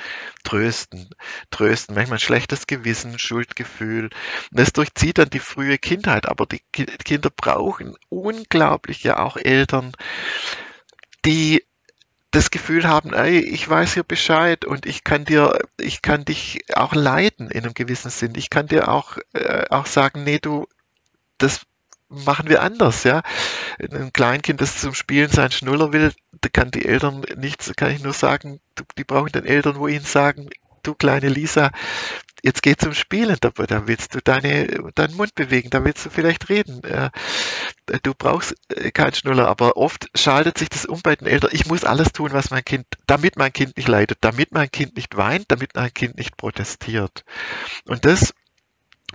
[0.42, 1.08] Trösten.
[1.50, 4.10] Trösten, manchmal schlechtes Gewissen, Schuldgefühl.
[4.50, 9.92] Das durchzieht dann die frühe Kindheit, aber die Kinder brauchen unglaublich ja auch Eltern,
[11.24, 11.64] die
[12.30, 16.60] das Gefühl haben, ey, ich weiß hier Bescheid und ich kann dir, ich kann dich
[16.74, 18.34] auch leiten in einem gewissen Sinn.
[18.36, 20.68] Ich kann dir auch, äh, auch sagen, nee, du,
[21.38, 21.62] das
[22.08, 23.22] machen wir anders, ja.
[23.78, 28.02] Ein Kleinkind, das zum Spielen sein Schnuller will, da kann die Eltern nichts, kann ich
[28.02, 28.60] nur sagen,
[28.96, 30.50] die brauchen den Eltern, wo ihnen sagen,
[30.82, 31.70] du kleine Lisa,
[32.42, 36.10] jetzt geh zum Spielen, da, da willst du deine, deinen Mund bewegen, da willst du
[36.10, 36.82] vielleicht reden.
[36.84, 37.10] Äh,
[38.02, 41.50] du brauchst äh, keinen Schnuller, aber oft schaltet sich das um bei den Eltern.
[41.52, 44.96] Ich muss alles tun, was mein Kind, damit mein Kind nicht leidet, damit mein Kind
[44.96, 47.24] nicht weint, damit mein Kind nicht protestiert.
[47.86, 48.34] Und das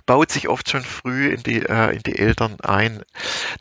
[0.06, 3.04] baut sich oft schon früh in die, äh, in die Eltern ein.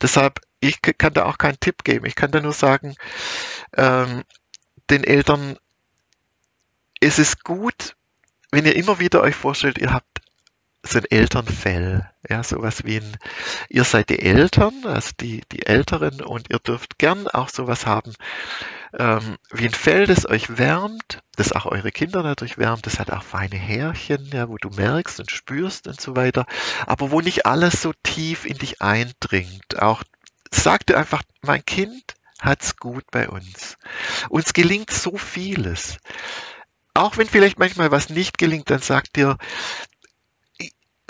[0.01, 2.05] Deshalb, ich kann da auch keinen Tipp geben.
[2.05, 2.95] Ich kann da nur sagen,
[3.75, 4.23] ähm,
[4.89, 5.57] den Eltern,
[7.05, 7.95] es ist gut,
[8.51, 10.21] wenn ihr immer wieder euch vorstellt, ihr habt
[10.81, 13.17] so ein Elternfell, ja, sowas wie ein,
[13.69, 18.13] ihr seid die Eltern, also die, die Älteren und ihr dürft gern auch sowas haben,
[18.97, 23.11] ähm, wie ein Fell, das euch wärmt, das auch eure Kinder natürlich wärmt, das hat
[23.11, 26.45] auch feine Härchen, ja, wo du merkst und spürst und so weiter,
[26.87, 29.79] aber wo nicht alles so tief in dich eindringt.
[29.79, 30.03] Auch
[30.51, 33.77] sagt dir einfach, mein Kind hat's gut bei uns.
[34.29, 35.97] Uns gelingt so vieles
[36.95, 39.37] auch wenn vielleicht manchmal was nicht gelingt, dann sagt dir,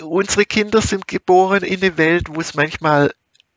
[0.02, 3.14] unsere Kinder sind geboren in eine Welt, wo es manchmal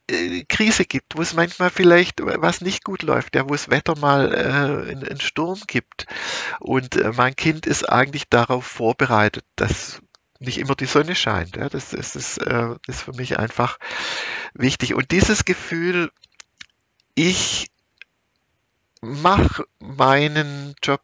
[0.10, 3.98] äh, Krise gibt, wo es manchmal vielleicht was nicht gut läuft, ja, wo es Wetter
[3.98, 6.06] mal äh, einen Sturm gibt.
[6.60, 10.02] Und äh, mein Kind ist eigentlich darauf vorbereitet, dass
[10.40, 11.58] nicht immer die Sonne scheint.
[11.58, 13.78] Ja, das, das, ist, äh, ist für mich einfach
[14.54, 14.94] wichtig.
[14.94, 16.12] Und dieses Gefühl,
[17.16, 17.72] ich
[19.02, 21.02] mach meinen Job,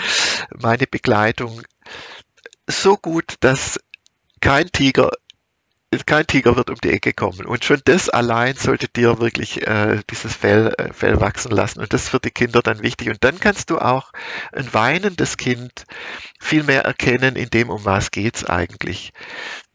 [0.58, 1.62] meine Begleitung
[2.66, 3.78] so gut, dass
[4.40, 5.10] kein Tiger
[6.04, 7.46] kein Tiger wird um die Ecke kommen.
[7.46, 11.80] Und schon das allein sollte dir wirklich äh, dieses Fell, äh, Fell wachsen lassen.
[11.80, 13.08] Und das ist für die Kinder dann wichtig.
[13.08, 14.12] Und dann kannst du auch
[14.52, 15.86] ein weinendes Kind
[16.40, 19.12] viel mehr erkennen, in dem, um was geht's eigentlich.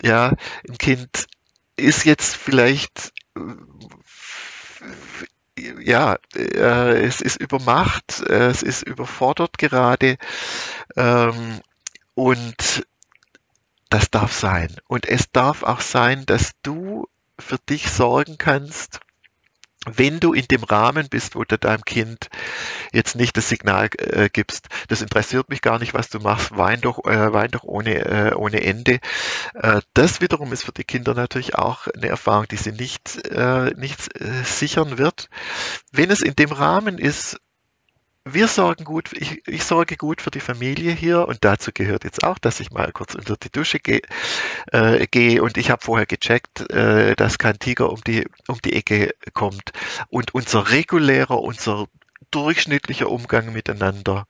[0.04, 0.36] Ja,
[0.68, 1.28] ein Kind
[1.78, 3.14] ist jetzt vielleicht
[5.58, 10.18] ja, äh, es ist übermacht, äh, es ist überfordert gerade
[10.96, 11.62] ähm,
[12.14, 12.86] und
[13.90, 14.76] das darf sein.
[14.88, 19.02] Und es darf auch sein, dass du für dich sorgen kannst,
[19.88, 22.30] wenn du in dem Rahmen bist, wo du deinem Kind
[22.92, 26.82] jetzt nicht das Signal äh, gibst, das interessiert mich gar nicht, was du machst, wein
[26.82, 29.00] doch, äh, wein doch ohne, äh, ohne Ende.
[29.56, 33.72] Äh, das wiederum ist für die Kinder natürlich auch eine Erfahrung, die sie nicht, äh,
[33.76, 35.30] nicht äh, sichern wird.
[35.92, 37.40] Wenn es in dem Rahmen ist,
[38.26, 42.24] wir sorgen gut, ich, ich, sorge gut für die Familie hier und dazu gehört jetzt
[42.24, 44.02] auch, dass ich mal kurz unter die Dusche gehe
[44.72, 48.74] äh, geh und ich habe vorher gecheckt, äh, dass kein Tiger um die, um die
[48.74, 49.72] Ecke kommt.
[50.10, 51.88] Und unser regulärer, unser
[52.30, 54.26] durchschnittlicher Umgang miteinander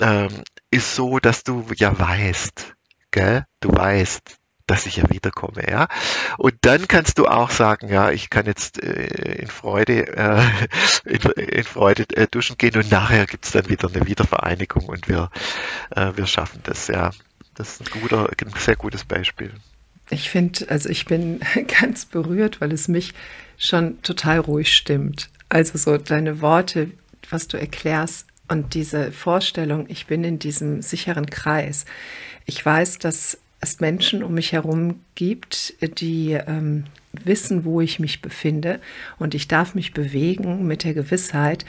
[0.00, 2.74] ähm, ist so, dass du ja weißt,
[3.10, 3.44] gell?
[3.60, 4.39] du weißt,
[4.70, 5.88] dass ich ja wiederkomme, ja.
[6.38, 10.42] Und dann kannst du auch sagen, ja, ich kann jetzt äh, in Freude, äh,
[11.04, 15.30] in, in, Freude äh, duschen gehen und nachher gibt's dann wieder eine Wiedervereinigung und wir,
[15.90, 17.10] äh, wir schaffen das, ja.
[17.56, 19.52] Das ist ein guter, ein sehr gutes Beispiel.
[20.08, 21.40] Ich finde, also ich bin
[21.80, 23.12] ganz berührt, weil es mich
[23.58, 25.30] schon total ruhig stimmt.
[25.48, 26.92] Also so deine Worte,
[27.28, 31.86] was du erklärst und diese Vorstellung, ich bin in diesem sicheren Kreis.
[32.46, 38.22] Ich weiß, dass es Menschen um mich herum gibt, die ähm, wissen, wo ich mich
[38.22, 38.80] befinde
[39.18, 41.64] und ich darf mich bewegen mit der Gewissheit,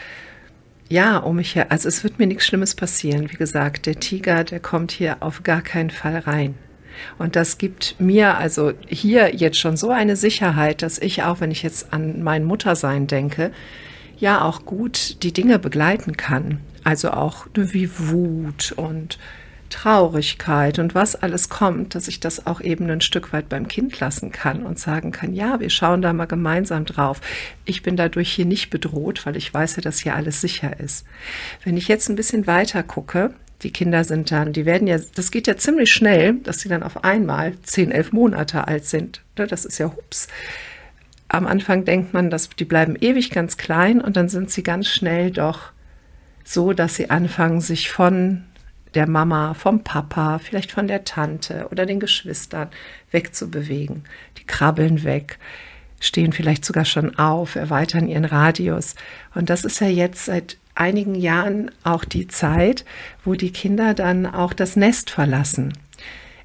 [0.88, 3.32] ja, um mich her, also es wird mir nichts Schlimmes passieren.
[3.32, 6.56] Wie gesagt, der Tiger, der kommt hier auf gar keinen Fall rein.
[7.18, 11.50] Und das gibt mir also hier jetzt schon so eine Sicherheit, dass ich auch, wenn
[11.50, 13.52] ich jetzt an mein Muttersein denke,
[14.18, 16.60] ja auch gut die Dinge begleiten kann.
[16.84, 19.18] Also auch wie Wut und
[19.72, 24.00] Traurigkeit und was alles kommt, dass ich das auch eben ein Stück weit beim Kind
[24.00, 27.22] lassen kann und sagen kann, ja, wir schauen da mal gemeinsam drauf.
[27.66, 31.06] Ich bin dadurch hier nicht bedroht, weil ich weiß ja, dass hier alles sicher ist.
[31.64, 35.32] Wenn ich jetzt ein bisschen weiter gucke, die Kinder sind dann, die werden ja, das
[35.32, 39.22] geht ja ziemlich schnell, dass sie dann auf einmal zehn, elf Monate alt sind.
[39.38, 40.28] Ne, das ist ja hups.
[41.28, 44.88] Am Anfang denkt man, dass die bleiben ewig ganz klein und dann sind sie ganz
[44.88, 45.72] schnell doch
[46.44, 48.44] so, dass sie anfangen, sich von
[48.94, 52.70] der Mama, vom Papa, vielleicht von der Tante oder den Geschwistern
[53.12, 54.04] wegzubewegen.
[54.38, 55.40] Die krabbeln weg,
[56.00, 58.96] stehen vielleicht sogar schon auf, erweitern ihren Radius.
[59.34, 62.86] Und das ist ja jetzt seit einigen Jahren auch die Zeit,
[63.24, 65.74] wo die Kinder dann auch das Nest verlassen.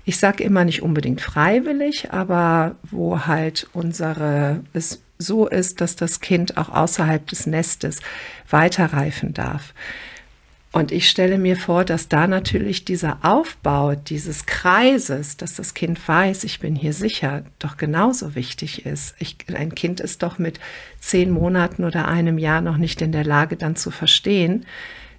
[0.04, 6.20] Ich sage immer nicht unbedingt freiwillig, aber wo halt unsere es so ist, dass das
[6.20, 8.00] Kind auch außerhalb des Nestes
[8.50, 9.74] weiterreifen darf.
[10.76, 16.06] Und ich stelle mir vor, dass da natürlich dieser Aufbau dieses Kreises, dass das Kind
[16.06, 19.14] weiß, ich bin hier sicher, doch genauso wichtig ist.
[19.18, 20.60] Ich, ein Kind ist doch mit
[21.00, 24.66] zehn Monaten oder einem Jahr noch nicht in der Lage, dann zu verstehen,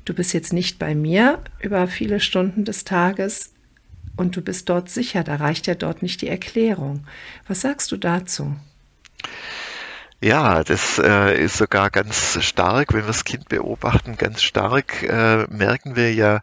[0.06, 3.52] du bist jetzt nicht bei mir über viele Stunden des Tages
[4.16, 5.24] und du bist dort sicher.
[5.24, 7.08] Da reicht ja dort nicht die Erklärung.
[7.48, 8.56] Was sagst du dazu?
[10.20, 15.46] Ja, das äh, ist sogar ganz stark, wenn wir das Kind beobachten, ganz stark äh,
[15.50, 16.42] merken wir ja,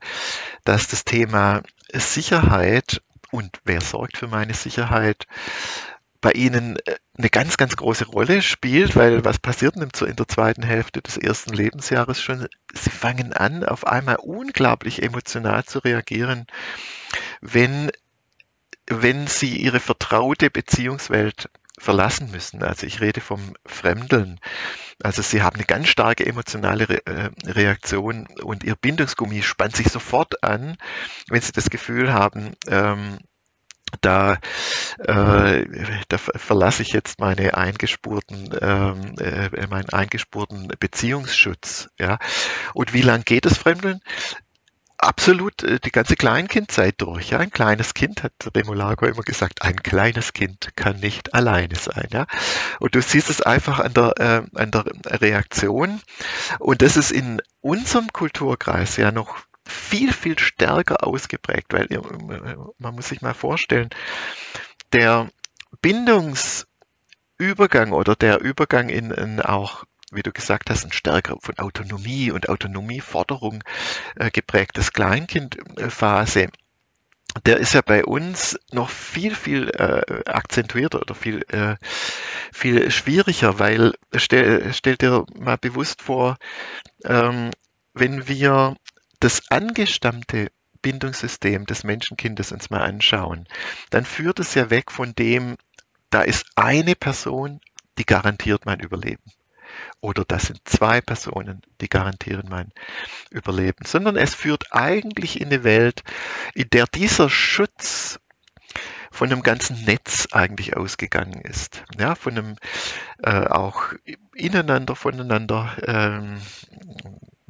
[0.63, 5.27] dass das Thema Sicherheit und wer sorgt für meine Sicherheit
[6.21, 10.63] bei Ihnen äh, eine ganz, ganz große Rolle spielt, weil was passiert in der zweiten
[10.63, 12.47] Hälfte des ersten Lebensjahres schon?
[12.73, 16.47] Sie fangen an, auf einmal unglaublich emotional zu reagieren,
[17.41, 17.91] wenn,
[18.87, 21.51] wenn Sie Ihre vertraute Beziehungswelt
[21.85, 22.63] verlassen müssen.
[22.63, 24.41] Also ich rede vom Fremdeln.
[25.03, 29.89] Also sie haben eine ganz starke emotionale Re äh, Reaktion und ihr Bindungsgummi spannt sich
[29.89, 30.77] sofort an,
[31.29, 33.19] wenn sie das Gefühl haben, ähm,
[34.01, 34.39] da,
[34.99, 35.67] äh,
[36.09, 41.91] da verlasse ich jetzt meine eingespurten, ähm, äh, meinen eingespurten Beziehungsschutz.
[41.99, 42.19] Ja.
[42.73, 44.01] Und wie lang geht das Fremdeln?
[45.05, 47.31] Absolut äh, die ganze Kleinkindzeit durch.
[47.31, 52.09] Ja, ein kleines Kind hat Remolago immer gesagt, ein kleines Kind kann nicht alleine sein.
[52.13, 52.27] Ja,
[52.81, 54.85] und du siehst es einfach an der äh, an der
[55.21, 56.01] Reaktion.
[56.59, 61.89] Und das ist in unserem Kulturkreis ja noch viel viel stärker ausgeprägt, weil
[62.79, 63.91] man muss sich mal vorstellen,
[64.93, 65.31] der
[65.81, 69.85] Bindungsübergang oder der Übergang in, in auch
[70.15, 73.63] wie du gesagt hast, ein stärker von Autonomie und Autonomieforderung
[74.17, 76.49] äh, geprägtes Kleinkindphase
[77.47, 81.77] der ist ja bei uns noch viel, viel äh, akzentuierter oder viel, äh,
[82.53, 86.37] viel schwieriger, weil stell, stell dir mal bewusst vor,
[87.05, 87.51] ähm,
[87.93, 88.77] wenn wir
[89.21, 90.51] das angestammte
[90.83, 93.49] Bindungssystem des Menschenkindes uns mal anschauen,
[93.91, 95.57] dann führt es ja weg von dem,
[96.11, 97.61] da ist eine Person,
[97.99, 99.23] die garantiert mein Überleben.
[100.01, 102.73] Oder das sind zwei Personen, die garantieren mein
[103.31, 103.85] Überleben.
[103.87, 106.03] Sondern es führt eigentlich in eine Welt,
[106.55, 108.21] in der dieser Schutz
[109.11, 111.85] von einem ganzen Netz eigentlich ausgegangen ist.
[111.99, 112.57] Ja, von einem
[113.23, 113.93] äh, auch
[114.35, 116.41] ineinander, voneinander ähm,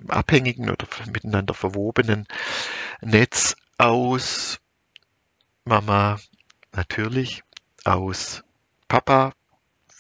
[0.09, 2.27] abhängigen oder miteinander verwobenen
[3.01, 4.61] Netz aus
[5.65, 6.19] Mama
[6.73, 7.43] natürlich,
[7.85, 8.45] aus
[8.89, 9.33] Papa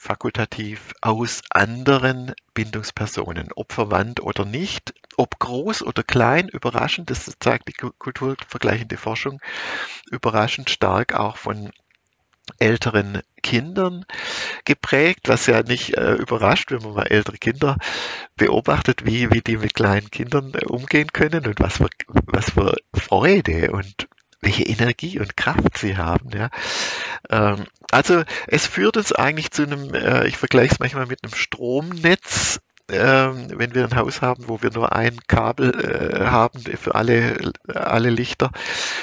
[0.04, 7.68] fakultativ aus anderen Bindungspersonen, ob verwandt oder nicht, ob groß oder klein, überraschend, das zeigt
[7.68, 9.40] die kulturvergleichende Forschung,
[10.10, 11.70] überraschend stark auch von
[12.58, 14.04] älteren Kindern
[14.66, 17.78] geprägt, was ja nicht äh, überrascht, wenn man mal ältere Kinder
[18.36, 21.88] beobachtet, wie, wie die mit kleinen Kindern äh, umgehen können und was für,
[22.26, 24.06] was für Freude und
[24.44, 26.30] welche Energie und Kraft sie haben.
[26.30, 26.50] Ja.
[27.30, 31.34] Ähm, also es führt uns eigentlich zu einem, äh, ich vergleiche es manchmal mit einem
[31.34, 36.94] Stromnetz, ähm, wenn wir ein Haus haben, wo wir nur ein Kabel äh, haben für
[36.94, 38.50] alle, alle Lichter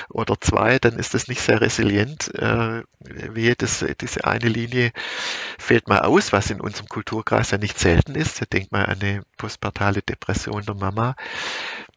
[0.07, 2.33] oder zwei, dann ist das nicht sehr resilient.
[2.35, 4.91] Äh, wie das, diese eine Linie
[5.57, 8.41] fällt mal aus, was in unserem Kulturkreis ja nicht selten ist.
[8.53, 11.15] Denkt mal an eine postpartale Depression der Mama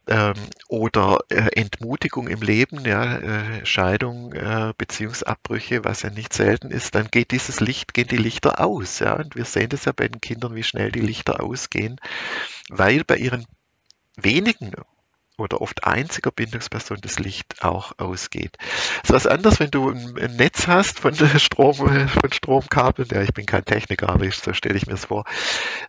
[0.07, 0.35] ähm,
[0.67, 6.95] oder äh, Entmutigung im Leben, ja, äh, Scheidung, äh, Beziehungsabbrüche, was ja nicht selten ist,
[6.95, 10.07] dann geht dieses Licht, gehen die Lichter aus, ja, und wir sehen das ja bei
[10.07, 11.99] den Kindern, wie schnell die Lichter ausgehen,
[12.69, 13.45] weil bei ihren
[14.17, 14.71] wenigen
[15.37, 18.57] oder oft einziger Bindungsperson das Licht auch ausgeht.
[19.03, 23.21] Es ist was anderes, wenn du ein, ein Netz hast von Strom, von Stromkabeln, ja,
[23.21, 25.25] ich bin kein Techniker, aber ich, so stelle ich mir es vor,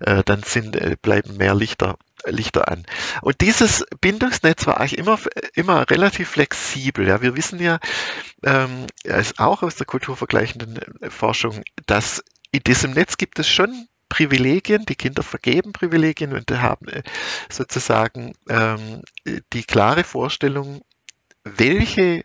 [0.00, 2.84] äh, dann sind, äh, bleiben mehr Lichter Lichter an.
[3.22, 5.18] Und dieses Bindungsnetz war eigentlich immer,
[5.54, 7.06] immer relativ flexibel.
[7.06, 7.78] Ja, wir wissen ja,
[8.42, 14.84] ähm, ist auch aus der kulturvergleichenden Forschung, dass in diesem Netz gibt es schon Privilegien,
[14.86, 17.02] die Kinder vergeben Privilegien und haben äh,
[17.50, 19.02] sozusagen ähm,
[19.52, 20.82] die klare Vorstellung,
[21.44, 22.24] welche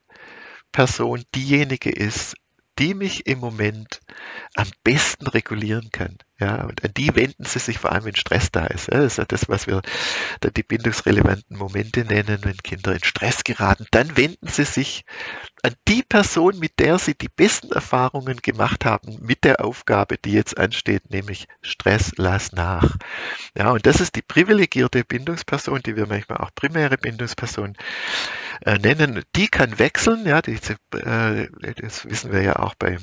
[0.71, 2.35] Person diejenige ist,
[2.79, 3.99] die mich im Moment
[4.55, 6.17] am besten regulieren kann.
[6.41, 8.87] Ja, und an die wenden sie sich vor allem, wenn Stress da ist.
[8.87, 9.83] Ja, das ist ja das, was wir
[10.39, 13.85] dann die bindungsrelevanten Momente nennen, wenn Kinder in Stress geraten.
[13.91, 15.05] Dann wenden sie sich
[15.61, 20.31] an die Person, mit der sie die besten Erfahrungen gemacht haben, mit der Aufgabe, die
[20.31, 22.97] jetzt ansteht, nämlich Stress, lass nach.
[23.55, 27.77] Ja, und das ist die privilegierte Bindungsperson, die wir manchmal auch primäre Bindungsperson
[28.65, 29.21] äh, nennen.
[29.35, 32.97] Die kann wechseln, ja, diese, äh, das wissen wir ja auch bei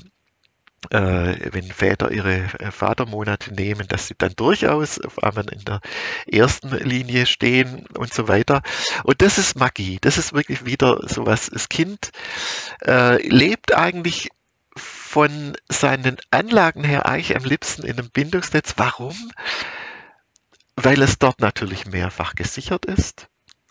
[0.91, 5.81] wenn Väter ihre äh, Vatermonate nehmen, dass sie dann durchaus auf einmal in der
[6.27, 8.63] ersten Linie stehen und so weiter.
[9.03, 9.99] Und das ist Magie.
[10.01, 11.51] Das ist wirklich wieder sowas.
[11.53, 12.13] Das Kind
[12.87, 14.31] äh, lebt eigentlich
[14.77, 18.75] von seinen Anlagen her eigentlich am liebsten in einem Bindungsnetz.
[18.77, 19.17] Warum?
[20.77, 23.29] Weil es dort natürlich mehrfach gesichert ist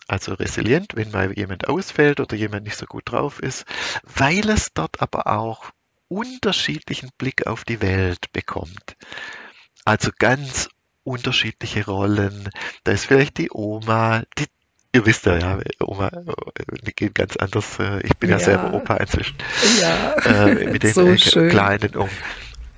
[0.08, 3.66] also resilient, wenn mal jemand ausfällt oder jemand nicht so gut drauf ist,
[4.02, 5.70] weil es dort aber auch
[6.08, 8.96] unterschiedlichen Blick auf die Welt bekommt.
[9.84, 10.68] Also ganz
[11.04, 12.50] unterschiedliche Rollen.
[12.84, 14.46] Da ist vielleicht die Oma, die
[14.94, 16.10] Ihr wisst ja, ja, Oma,
[16.86, 17.78] die gehen ganz anders.
[17.78, 19.36] Äh, ich bin ja, ja selber Opa inzwischen.
[19.80, 20.14] Ja,
[20.46, 22.08] äh, mit den so äh, Kleinen um.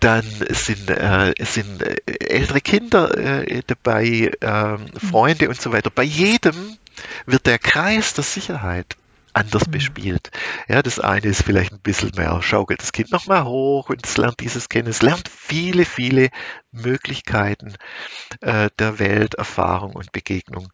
[0.00, 5.90] Dann sind, äh, sind äh, ältere Kinder äh, dabei, ähm, Freunde und so weiter.
[5.90, 6.78] Bei jedem
[7.26, 8.96] wird der Kreis der Sicherheit
[9.32, 9.72] anders mhm.
[9.72, 10.30] bespielt.
[10.68, 14.16] Ja, das eine ist vielleicht ein bisschen mehr, schaukelt das Kind nochmal hoch und es
[14.16, 14.88] lernt dieses kennen.
[14.88, 16.30] Es lernt viele, viele
[16.72, 17.74] Möglichkeiten
[18.40, 20.68] äh, der Welt, Erfahrung und Begegnung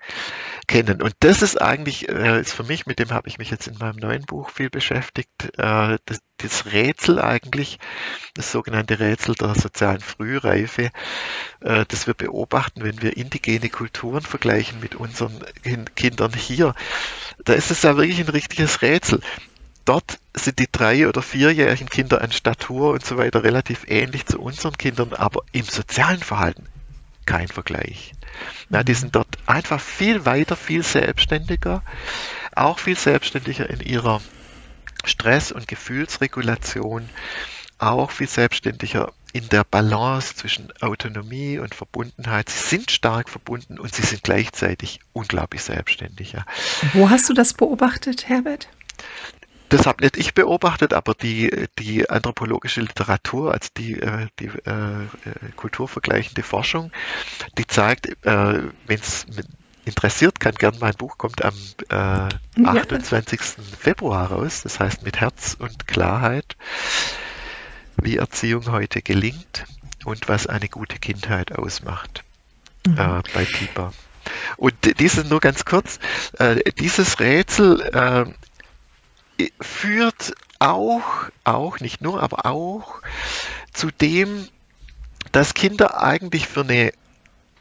[0.67, 1.01] kennen.
[1.01, 3.79] Und das ist eigentlich, äh, ist für mich, mit dem habe ich mich jetzt in
[3.79, 7.79] meinem neuen Buch viel beschäftigt, äh, das, das Rätsel eigentlich,
[8.35, 10.91] das sogenannte Rätsel der sozialen Frühreife,
[11.61, 15.45] äh, das wir beobachten, wenn wir indigene Kulturen vergleichen mit unseren
[15.95, 16.75] Kindern hier.
[17.45, 19.21] Da ist es ja wirklich ein richtiges Rätsel
[19.87, 24.41] dort sind die drei- oder vierjährigen Kinder an Statur und so weiter relativ ähnlich zu
[24.41, 26.67] unseren Kindern, aber im sozialen Verhalten
[27.25, 28.13] kein Vergleich.
[28.69, 31.83] Na, die sind dort einfach viel weiter, viel selbstständiger,
[32.55, 34.21] auch viel selbstständiger in ihrer
[35.05, 37.09] Stress- und Gefühlsregulation
[37.79, 42.49] auch viel selbstständiger in der Balance zwischen Autonomie und Verbundenheit.
[42.49, 46.33] Sie sind stark verbunden und sie sind gleichzeitig unglaublich selbstständig.
[46.33, 46.47] Ja.
[46.95, 48.69] Wo hast du das beobachtet, Herbert?
[49.69, 55.07] Das habe nicht ich beobachtet, aber die, die anthropologische Literatur, also die, äh, die äh,
[55.57, 56.93] kulturvergleichende Forschung,
[57.59, 59.27] die zeigt, äh, wenn es
[59.85, 61.55] interessiert, kann gern mein Buch kommt am
[61.89, 63.41] äh, 28.
[63.41, 63.47] Ja.
[63.79, 66.57] Februar raus, das heißt mit Herz und Klarheit
[67.97, 69.65] wie Erziehung heute gelingt
[70.05, 72.25] und was eine gute Kindheit ausmacht
[72.87, 72.99] mhm.
[72.99, 73.93] äh, bei Pieper.
[74.57, 75.99] Und dieses nur ganz kurz,
[76.39, 78.27] äh, dieses Rätsel äh,
[79.61, 81.03] führt auch,
[81.45, 83.01] auch, nicht nur, aber auch
[83.73, 84.49] zu dem,
[85.33, 86.93] dass Kinder eigentlich für eine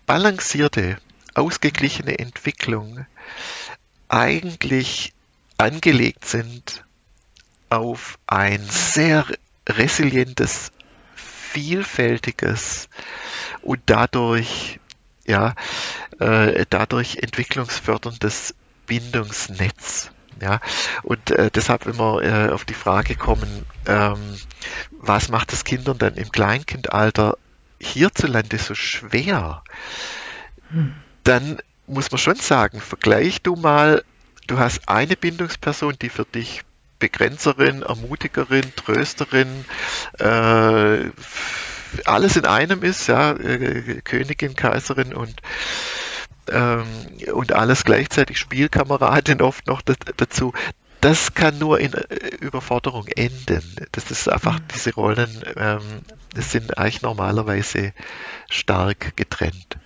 [0.06, 0.98] balancierte,
[1.34, 3.06] ausgeglichene Entwicklung
[4.08, 5.14] eigentlich
[5.58, 6.86] angelegt sind
[7.70, 9.26] auf ein sehr
[9.68, 10.72] resilientes,
[11.16, 12.90] vielfältiges
[13.62, 14.80] und dadurch,
[15.26, 15.56] ja,
[16.20, 18.54] äh, dadurch entwicklungsförderndes
[18.86, 20.12] Bindungsnetz.
[20.42, 20.60] Ja,
[21.04, 24.18] und äh, deshalb, wenn wir äh, auf die Frage kommen, ähm,
[24.92, 27.38] was macht es Kindern dann im Kleinkindalter
[27.80, 29.64] hierzulande so schwer,
[30.70, 30.94] hm.
[31.24, 34.04] dann muss man schon sagen, vergleich du mal,
[34.48, 36.64] du hast eine Bindungsperson, die für dich
[37.00, 39.66] Begrenzerin, Ermutigerin, Trösterin,
[40.20, 41.10] äh,
[42.06, 45.34] alles in einem ist, ja, äh, Königin, Kaiserin und
[46.52, 46.86] ähm,
[47.34, 50.54] und alles gleichzeitig Spielkameradin oft noch dazu.
[51.02, 53.62] Das kann nur in äh, Überforderung enden.
[53.92, 54.64] Das ist einfach mhm.
[54.74, 55.82] diese Rollen, ähm,
[56.36, 57.94] sind eigentlich normalerweise
[58.50, 59.78] stark getrennt.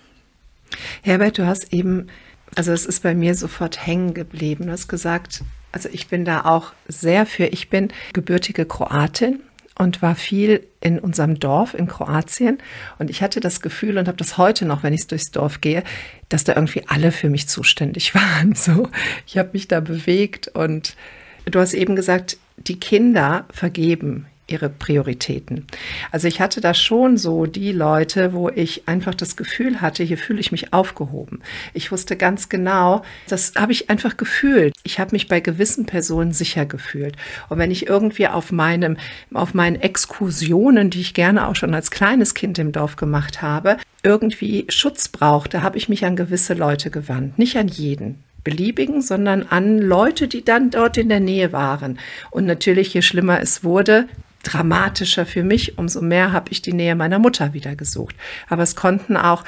[1.02, 2.08] Herbert, du hast eben,
[2.54, 4.66] also es ist bei mir sofort hängen geblieben.
[4.66, 5.42] Du hast gesagt,
[5.72, 7.46] also ich bin da auch sehr für.
[7.46, 9.40] Ich bin gebürtige Kroatin
[9.78, 12.58] und war viel in unserem Dorf in Kroatien.
[12.98, 15.84] Und ich hatte das Gefühl und habe das heute noch, wenn ich durchs Dorf gehe,
[16.30, 18.54] dass da irgendwie alle für mich zuständig waren.
[18.54, 18.88] So,
[19.26, 20.96] ich habe mich da bewegt und
[21.44, 25.66] du hast eben gesagt, die Kinder vergeben ihre Prioritäten.
[26.10, 30.18] Also ich hatte da schon so die Leute, wo ich einfach das Gefühl hatte, hier
[30.18, 31.40] fühle ich mich aufgehoben.
[31.74, 34.74] Ich wusste ganz genau, das habe ich einfach gefühlt.
[34.82, 37.16] Ich habe mich bei gewissen Personen sicher gefühlt.
[37.48, 38.96] Und wenn ich irgendwie auf meinem,
[39.32, 43.76] auf meinen Exkursionen, die ich gerne auch schon als kleines Kind im Dorf gemacht habe,
[44.02, 47.38] irgendwie Schutz brauchte, habe ich mich an gewisse Leute gewandt.
[47.38, 51.98] Nicht an jeden beliebigen, sondern an Leute, die dann dort in der Nähe waren.
[52.30, 54.08] Und natürlich, je schlimmer es wurde,
[54.42, 58.14] dramatischer für mich, umso mehr habe ich die Nähe meiner Mutter wieder gesucht.
[58.48, 59.44] Aber es konnten auch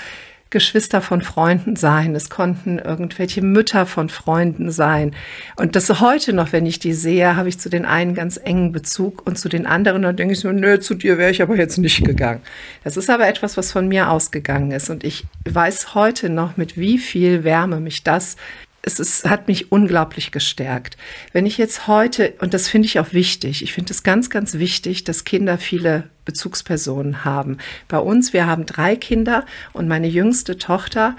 [0.53, 5.17] Geschwister von Freunden sein, es konnten irgendwelche Mütter von Freunden sein.
[5.57, 8.71] Und das heute noch, wenn ich die sehe, habe ich zu den einen ganz engen
[8.71, 11.57] Bezug und zu den anderen, dann denke ich so, nö, zu dir wäre ich aber
[11.57, 12.43] jetzt nicht gegangen.
[12.85, 14.91] Das ist aber etwas, was von mir ausgegangen ist.
[14.91, 18.37] Und ich weiß heute noch, mit wie viel Wärme mich das
[18.83, 20.97] es ist, hat mich unglaublich gestärkt.
[21.33, 24.55] Wenn ich jetzt heute, und das finde ich auch wichtig, ich finde es ganz, ganz
[24.55, 27.59] wichtig, dass Kinder viele Bezugspersonen haben.
[27.89, 31.17] Bei uns, wir haben drei Kinder und meine jüngste Tochter,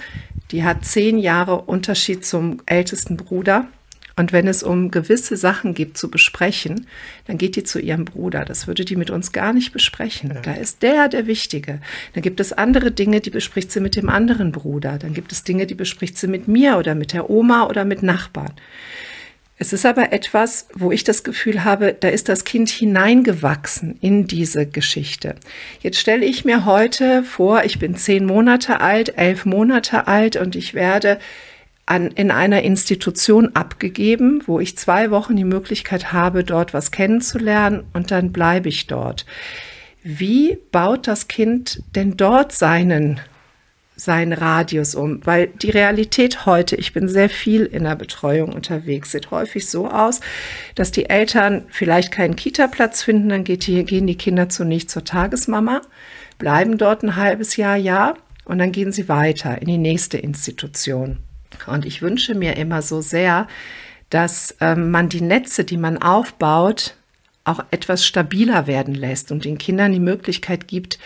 [0.51, 3.67] die hat zehn Jahre Unterschied zum ältesten Bruder.
[4.15, 6.87] Und wenn es um gewisse Sachen gibt zu besprechen,
[7.25, 8.45] dann geht die zu ihrem Bruder.
[8.45, 10.31] Das würde die mit uns gar nicht besprechen.
[10.35, 10.41] Ja.
[10.41, 11.79] Da ist der der Wichtige.
[12.13, 14.99] Dann gibt es andere Dinge, die bespricht sie mit dem anderen Bruder.
[14.99, 18.03] Dann gibt es Dinge, die bespricht sie mit mir oder mit der Oma oder mit
[18.03, 18.53] Nachbarn.
[19.59, 24.27] Es ist aber etwas, wo ich das Gefühl habe, da ist das Kind hineingewachsen in
[24.27, 25.35] diese Geschichte.
[25.79, 30.55] Jetzt stelle ich mir heute vor, ich bin zehn Monate alt, elf Monate alt und
[30.55, 31.19] ich werde
[31.85, 37.83] an, in einer Institution abgegeben, wo ich zwei Wochen die Möglichkeit habe, dort was kennenzulernen
[37.93, 39.25] und dann bleibe ich dort.
[40.03, 43.19] Wie baut das Kind denn dort seinen,
[43.95, 45.25] seinen Radius um?
[45.25, 49.89] Weil die Realität heute, ich bin sehr viel in der Betreuung unterwegs, sieht häufig so
[49.89, 50.21] aus,
[50.75, 55.03] dass die Eltern vielleicht keinen Kita-Platz finden, dann geht die, gehen die Kinder zunächst zur
[55.03, 55.81] Tagesmama,
[56.37, 58.15] bleiben dort ein halbes Jahr, ja,
[58.45, 61.19] und dann gehen sie weiter in die nächste Institution.
[61.67, 63.47] Und ich wünsche mir immer so sehr,
[64.09, 66.95] dass ähm, man die Netze, die man aufbaut,
[67.45, 70.99] auch etwas stabiler werden lässt und den Kindern die Möglichkeit gibt,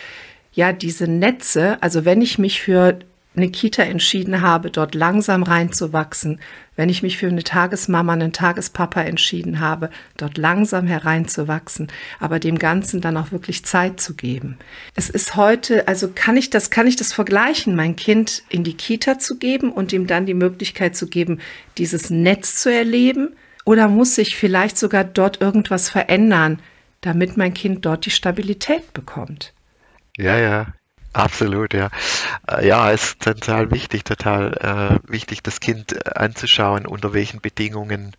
[0.54, 3.00] ja, diese Netze, also wenn ich mich für
[3.38, 6.40] eine Kita entschieden habe, dort langsam reinzuwachsen,
[6.76, 11.88] wenn ich mich für eine Tagesmama, einen Tagespapa entschieden habe, dort langsam hereinzuwachsen,
[12.20, 14.58] aber dem Ganzen dann auch wirklich Zeit zu geben.
[14.96, 18.76] Es ist heute, also kann ich das, kann ich das vergleichen, mein Kind in die
[18.76, 21.40] Kita zu geben und ihm dann die Möglichkeit zu geben,
[21.78, 23.36] dieses Netz zu erleben?
[23.66, 26.60] Oder muss sich vielleicht sogar dort irgendwas verändern,
[27.02, 29.54] damit mein Kind dort die Stabilität bekommt.
[30.18, 30.74] Ja, ja,
[31.18, 31.90] absolut, ja.
[32.48, 38.16] Äh, ja, es ist total wichtig, total äh, wichtig, das Kind anzuschauen, unter welchen Bedingungen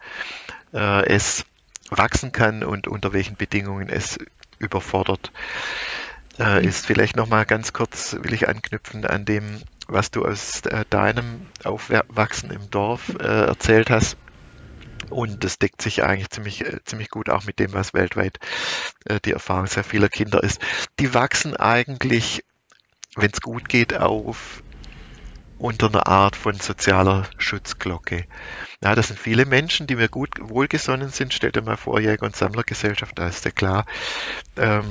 [0.72, 1.44] äh, es
[1.90, 4.18] wachsen kann und unter welchen Bedingungen es
[4.58, 5.32] überfordert
[6.38, 6.86] äh, ist.
[6.86, 12.50] Vielleicht nochmal ganz kurz will ich anknüpfen an dem, was du aus äh, deinem Aufwachsen
[12.50, 14.16] im Dorf äh, erzählt hast.
[15.10, 18.38] Und das deckt sich eigentlich ziemlich, äh, ziemlich gut auch mit dem, was weltweit
[19.06, 20.60] äh, die Erfahrung sehr vieler Kinder ist.
[20.98, 22.44] Die wachsen eigentlich,
[23.20, 24.62] wenn es gut geht, auf
[25.58, 28.26] unter einer Art von sozialer Schutzglocke.
[28.82, 31.34] Ja, das sind viele Menschen, die mir gut wohlgesonnen sind.
[31.34, 33.84] Stell dir mal vor, Jäger- und Sammlergesellschaft, da ist ja klar,
[34.56, 34.84] ähm,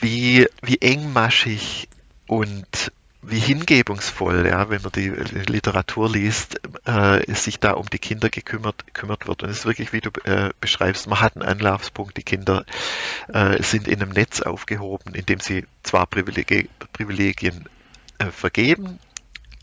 [0.00, 1.88] wie, wie engmaschig
[2.26, 2.92] und
[3.28, 8.86] wie hingebungsvoll, ja, wenn man die Literatur liest, äh, sich da um die Kinder gekümmert,
[8.86, 9.42] gekümmert wird.
[9.42, 12.64] Und es ist wirklich, wie du äh, beschreibst, man hat einen Anlaufspunkt, die Kinder
[13.28, 17.68] äh, sind in einem Netz aufgehoben, in dem sie zwar Privilegien, Privilegien
[18.18, 19.00] äh, vergeben,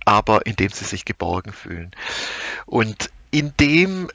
[0.03, 1.91] aber in dem sie sich geborgen fühlen.
[2.66, 4.09] Und in dem,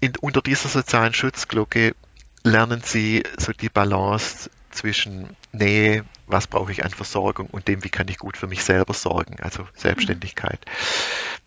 [0.00, 1.94] in, unter dieser sozialen Schutzglocke
[2.42, 7.88] lernen sie so die Balance zwischen Nähe, was brauche ich an Versorgung und dem, wie
[7.88, 10.60] kann ich gut für mich selber sorgen, also Selbstständigkeit.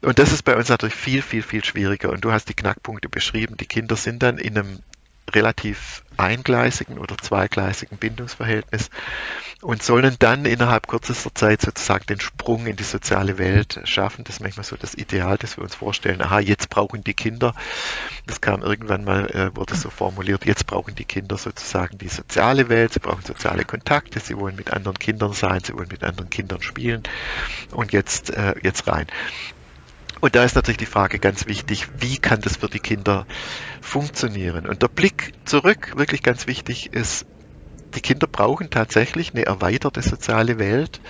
[0.02, 2.10] Und das ist bei uns natürlich viel, viel, viel schwieriger.
[2.10, 3.58] Und du hast die Knackpunkte beschrieben.
[3.58, 4.80] Die Kinder sind dann in einem
[5.34, 8.90] relativ eingleisigen oder zweigleisigen Bindungsverhältnis
[9.62, 14.24] und sollen dann innerhalb kürzester Zeit sozusagen den Sprung in die soziale Welt schaffen.
[14.24, 16.22] Das ist manchmal so das Ideal, das wir uns vorstellen.
[16.22, 17.54] Aha, jetzt brauchen die Kinder,
[18.28, 22.70] das kam irgendwann mal, äh, wurde so formuliert, jetzt brauchen die Kinder sozusagen die soziale
[22.70, 26.30] Welt, sie brauchen soziale Kontakte, sie wollen mit anderen Kindern sein, sie wollen mit anderen
[26.30, 27.04] Kindern spielen
[27.72, 29.08] und jetzt, äh, jetzt rein.
[30.22, 33.26] Und da ist natürlich die Frage ganz wichtig, wie kann das für die Kinder
[33.82, 34.68] funktionieren?
[34.68, 37.26] Und der Blick zurück, wirklich ganz wichtig, ist,
[37.96, 41.02] die Kinder brauchen tatsächlich eine erweiterte soziale Welt,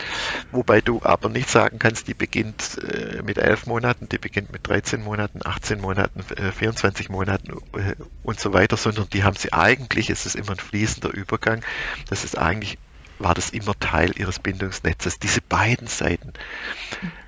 [0.51, 4.67] wobei du aber nicht sagen kannst, die beginnt äh, mit elf Monaten, die beginnt mit
[4.67, 9.53] 13 Monaten, 18 Monaten, 24 äh, Monaten äh, und so weiter, sondern die haben sie
[9.53, 11.63] eigentlich, es ist immer ein fließender Übergang,
[12.09, 12.79] das ist eigentlich
[13.23, 15.19] war das immer Teil ihres Bindungsnetzes.
[15.19, 16.33] Diese beiden Seiten,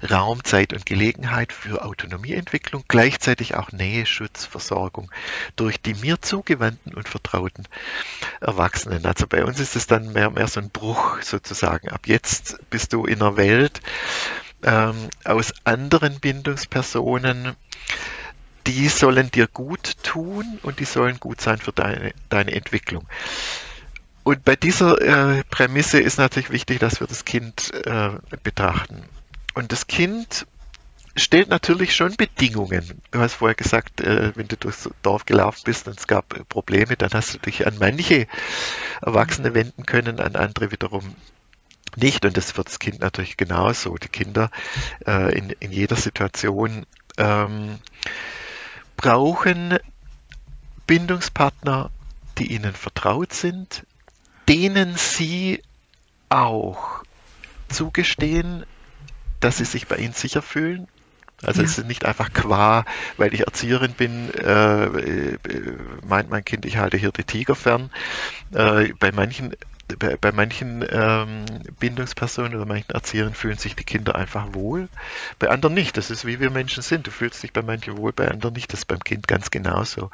[0.10, 5.12] Raum, Zeit und Gelegenheit für Autonomieentwicklung, gleichzeitig auch Nähe, Schutz, Versorgung
[5.56, 7.68] durch die mir zugewandten und vertrauten
[8.42, 9.06] Erwachsenen.
[9.06, 11.90] Also bei uns ist es dann mehr, mehr so ein Bruch sozusagen.
[11.90, 13.82] Ab jetzt bist du in einer Welt
[14.64, 17.56] ähm, aus anderen Bindungspersonen,
[18.68, 23.06] die sollen dir gut tun und die sollen gut sein für deine, deine Entwicklung.
[24.24, 28.12] Und bei dieser äh, Prämisse ist natürlich wichtig, dass wir das Kind äh,
[28.42, 29.04] betrachten.
[29.54, 30.48] Und das Kind
[31.16, 33.02] stellt natürlich schon Bedingungen.
[33.12, 36.96] Du hast vorher gesagt, äh, wenn du durchs Dorf gelaufen bist und es gab Probleme,
[36.96, 38.28] dann hast du dich an manche
[39.02, 41.16] Erwachsene wenden können, an andere wiederum
[41.96, 42.26] nicht.
[42.26, 43.96] Und das für das Kind natürlich genauso.
[43.98, 44.50] Die Kinder
[45.06, 46.86] äh, in, in jeder Situation
[47.18, 47.78] ähm,
[48.98, 49.78] brauchen
[50.88, 51.92] Bindungspartner,
[52.38, 53.86] die ihnen vertraut sind,
[54.48, 55.62] denen sie
[56.30, 57.04] auch
[57.70, 58.66] zugestehen,
[59.40, 60.88] dass sie sich bei ihnen sicher fühlen.
[61.42, 61.68] Also ja.
[61.68, 62.86] es ist nicht einfach qua,
[63.18, 65.38] weil ich Erzieherin bin, äh, äh
[66.08, 67.92] meint mein Kind, ich halte hier die Tiger fern.
[68.54, 69.54] Äh, bei manchen
[69.98, 71.46] bei, bei manchen ähm,
[71.80, 74.90] Bindungspersonen oder manchen Erziehern fühlen sich die Kinder einfach wohl,
[75.40, 75.98] bei anderen nicht.
[75.98, 77.08] Das ist wie wir Menschen sind.
[77.08, 78.72] Du fühlst dich bei manchen wohl, bei anderen nicht.
[78.74, 80.12] Das ist beim Kind ganz genauso.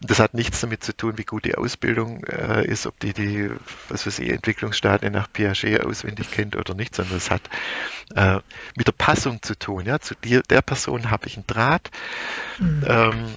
[0.00, 3.50] Das hat nichts damit zu tun, wie gut die Ausbildung äh, ist, ob die die,
[3.88, 7.42] was weiß ich, Entwicklungsstadien nach Piaget auswendig kennt oder nicht, sondern es hat
[8.14, 8.40] äh,
[8.76, 9.86] mit der Passung zu tun.
[9.86, 11.90] Ja, zu dir, der Person habe ich einen Draht.
[12.58, 12.84] Mhm.
[12.86, 13.34] Ähm,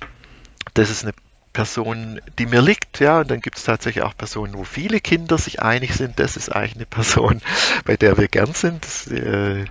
[0.74, 1.14] das ist eine
[1.54, 5.38] Person, die mir liegt, ja, und dann gibt es tatsächlich auch Personen, wo viele Kinder
[5.38, 7.42] sich einig sind, das ist eigentlich eine Person,
[7.86, 8.84] bei der wir gern sind.
[8.86, 9.66] Das äh,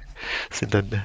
[0.50, 1.02] sind dann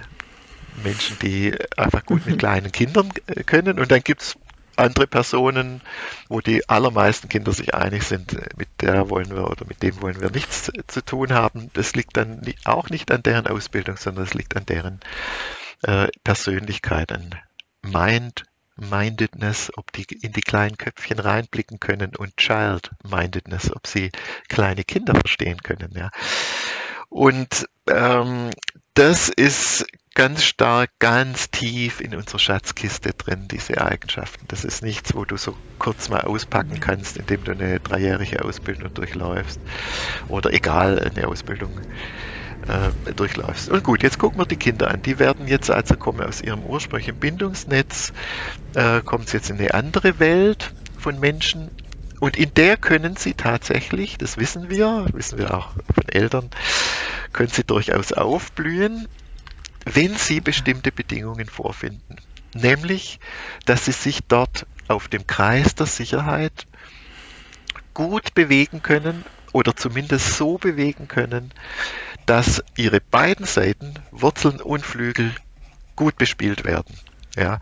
[0.83, 2.39] Menschen, die einfach gut mit mhm.
[2.39, 3.79] kleinen Kindern äh, können.
[3.79, 4.37] Und dann gibt es
[4.75, 5.81] andere Personen,
[6.27, 10.19] wo die allermeisten Kinder sich einig sind, mit der wollen wir oder mit dem wollen
[10.19, 11.69] wir nichts zu tun haben.
[11.73, 14.99] Das liegt dann auch nicht an deren Ausbildung, sondern es liegt an deren
[15.83, 17.35] äh, Persönlichkeit, an
[17.81, 18.43] Mind,
[18.77, 24.11] Mindedness, ob die in die kleinen Köpfchen reinblicken können und Child-Mindedness, ob sie
[24.49, 25.91] kleine Kinder verstehen können.
[25.95, 26.11] Ja.
[27.09, 28.49] Und ähm,
[28.93, 34.45] das ist ganz stark, ganz tief in unserer Schatzkiste drin, diese Eigenschaften.
[34.47, 38.93] Das ist nichts, wo du so kurz mal auspacken kannst, indem du eine dreijährige Ausbildung
[38.93, 39.59] durchläufst
[40.29, 41.81] oder egal, eine Ausbildung
[42.67, 43.69] äh, durchläufst.
[43.69, 45.01] Und gut, jetzt gucken wir die Kinder an.
[45.01, 48.13] Die werden jetzt also kommen aus ihrem ursprünglichen Bindungsnetz,
[48.73, 51.69] äh, kommen jetzt in eine andere Welt von Menschen
[52.19, 56.49] Und in der können sie tatsächlich, das wissen wir, wissen wir auch von Eltern,
[57.33, 59.07] können sie durchaus aufblühen,
[59.85, 62.15] wenn sie bestimmte Bedingungen vorfinden.
[62.53, 63.19] Nämlich,
[63.65, 66.67] dass sie sich dort auf dem Kreis der Sicherheit
[67.93, 71.51] gut bewegen können oder zumindest so bewegen können,
[72.25, 75.33] dass ihre beiden Seiten, Wurzeln und Flügel,
[75.95, 76.95] gut bespielt werden.
[77.35, 77.59] Ja.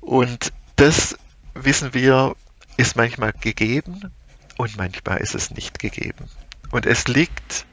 [0.00, 1.16] Und das
[1.54, 2.34] wissen wir,
[2.76, 4.12] ist manchmal gegeben
[4.56, 6.28] und manchmal ist es nicht gegeben.
[6.70, 7.66] Und es liegt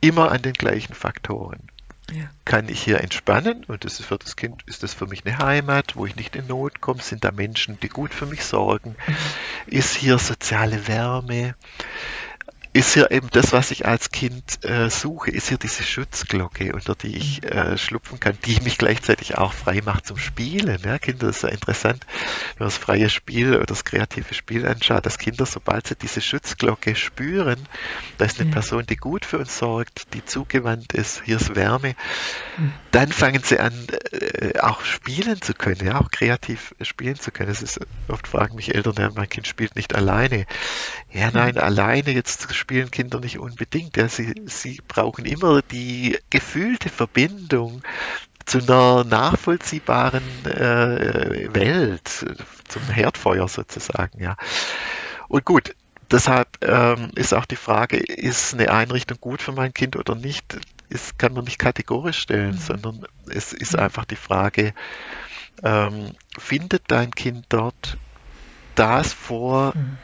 [0.00, 1.68] immer an den gleichen Faktoren.
[2.12, 2.30] Ja.
[2.46, 5.38] Kann ich hier entspannen und das ist für das Kind, ist das für mich eine
[5.38, 7.02] Heimat, wo ich nicht in Not komme?
[7.02, 8.96] Sind da Menschen, die gut für mich sorgen?
[9.06, 9.14] Mhm.
[9.66, 11.54] Ist hier soziale Wärme?
[12.78, 16.94] Ist hier eben das, was ich als Kind äh, suche, ist hier diese Schutzglocke, unter
[16.94, 17.48] die ich mhm.
[17.48, 20.80] äh, schlupfen kann, die mich gleichzeitig auch frei macht zum Spielen.
[20.84, 22.06] Ja, Kinder, das ist ja interessant,
[22.56, 26.20] wenn man das freie Spiel oder das kreative Spiel anschaut, dass Kinder, sobald sie diese
[26.20, 27.58] Schutzglocke spüren,
[28.16, 28.54] da ist eine ja.
[28.54, 31.96] Person, die gut für uns sorgt, die zugewandt ist, hier ist Wärme,
[32.58, 32.72] mhm.
[32.92, 33.72] dann fangen sie an,
[34.12, 37.48] äh, auch spielen zu können, ja, auch kreativ spielen zu können.
[37.48, 40.46] Das ist, oft fragen mich Eltern, ja, mein Kind spielt nicht alleine.
[41.12, 41.60] Ja, nein, mhm.
[41.60, 43.96] alleine jetzt spielen Kinder nicht unbedingt.
[43.96, 44.08] Ja.
[44.08, 47.82] Sie, sie brauchen immer die gefühlte Verbindung
[48.46, 52.26] zu einer nachvollziehbaren äh, Welt,
[52.68, 54.22] zum Herdfeuer sozusagen.
[54.22, 54.36] Ja.
[55.28, 55.74] Und gut,
[56.10, 60.58] deshalb ähm, ist auch die Frage, ist eine Einrichtung gut für mein Kind oder nicht,
[60.88, 62.58] ist, kann man nicht kategorisch stellen, mhm.
[62.58, 63.80] sondern es ist mhm.
[63.80, 64.72] einfach die Frage,
[65.62, 67.98] ähm, findet dein Kind dort
[68.74, 69.98] das vor, mhm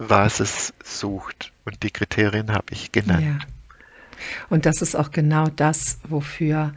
[0.00, 1.52] was es sucht.
[1.64, 3.22] Und die Kriterien habe ich genannt.
[3.22, 3.38] Ja.
[4.48, 6.72] Und das ist auch genau das, wofür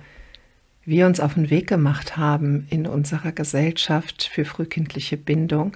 [0.86, 5.76] wir uns auf den Weg gemacht haben in unserer Gesellschaft für frühkindliche Bindung,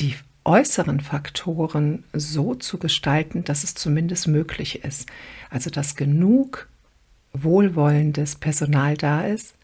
[0.00, 5.08] die äußeren Faktoren so zu gestalten, dass es zumindest möglich ist.
[5.50, 6.68] Also dass genug
[7.32, 9.54] wohlwollendes Personal da ist,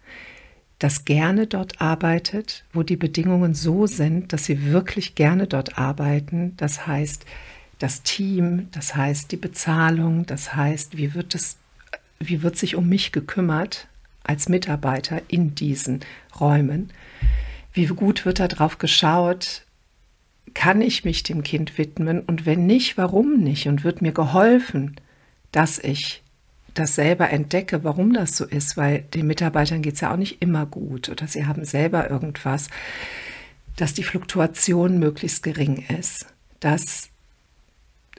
[0.78, 6.54] das gerne dort arbeitet, wo die Bedingungen so sind, dass sie wirklich gerne dort arbeiten.
[6.56, 7.24] Das heißt,
[7.78, 11.58] das Team, das heißt die Bezahlung, das heißt, wie wird es,
[12.18, 13.88] wie wird sich um mich gekümmert
[14.22, 16.00] als Mitarbeiter in diesen
[16.40, 16.90] Räumen?
[17.72, 19.62] Wie gut wird darauf geschaut?
[20.54, 22.20] Kann ich mich dem Kind widmen?
[22.20, 23.68] Und wenn nicht, warum nicht?
[23.68, 24.96] Und wird mir geholfen,
[25.52, 26.23] dass ich
[26.74, 30.42] das selber entdecke, warum das so ist, weil den Mitarbeitern geht es ja auch nicht
[30.42, 32.68] immer gut oder sie haben selber irgendwas,
[33.76, 36.26] dass die Fluktuation möglichst gering ist,
[36.60, 37.10] dass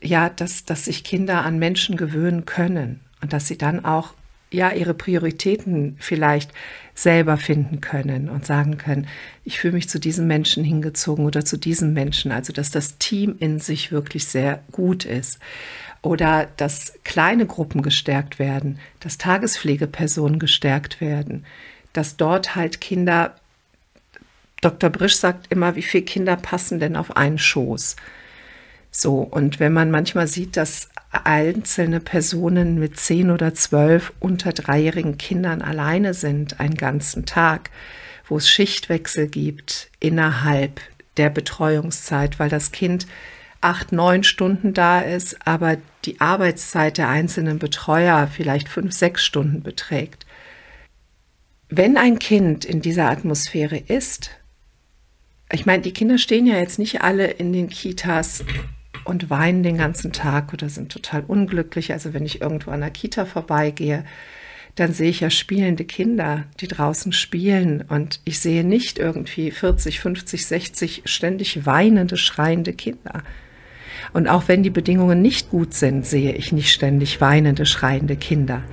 [0.01, 4.13] ja, dass, dass sich Kinder an Menschen gewöhnen können und dass sie dann auch
[4.51, 6.51] ja ihre Prioritäten vielleicht
[6.93, 9.07] selber finden können und sagen können,
[9.43, 13.35] ich fühle mich zu diesem Menschen hingezogen oder zu diesem Menschen, also dass das Team
[13.39, 15.39] in sich wirklich sehr gut ist
[16.05, 21.45] oder dass kleine Gruppen gestärkt werden, dass Tagespflegepersonen gestärkt werden,
[21.93, 23.35] dass dort halt Kinder,
[24.61, 24.91] Dr.
[24.91, 27.95] Brisch sagt immer, wie viele Kinder passen denn auf einen Schoß?
[28.91, 35.17] So, und wenn man manchmal sieht, dass einzelne Personen mit zehn oder zwölf unter dreijährigen
[35.17, 37.71] Kindern alleine sind, einen ganzen Tag,
[38.27, 40.81] wo es Schichtwechsel gibt innerhalb
[41.17, 43.07] der Betreuungszeit, weil das Kind
[43.66, 49.63] acht, neun Stunden da ist, aber die Arbeitszeit der einzelnen Betreuer vielleicht fünf, sechs Stunden
[49.63, 50.26] beträgt.
[51.70, 54.30] Wenn ein Kind in dieser Atmosphäre ist,
[55.51, 58.45] ich meine, die Kinder stehen ja jetzt nicht alle in den Kitas
[59.03, 61.91] und weinen den ganzen Tag oder sind total unglücklich.
[61.91, 64.05] Also wenn ich irgendwo an der Kita vorbeigehe,
[64.76, 70.01] dann sehe ich ja spielende Kinder, die draußen spielen und ich sehe nicht irgendwie 40,
[70.01, 73.24] 50, 60 ständig weinende, schreiende Kinder.
[74.13, 78.63] Und auch wenn die Bedingungen nicht gut sind, sehe ich nicht ständig weinende, schreiende Kinder.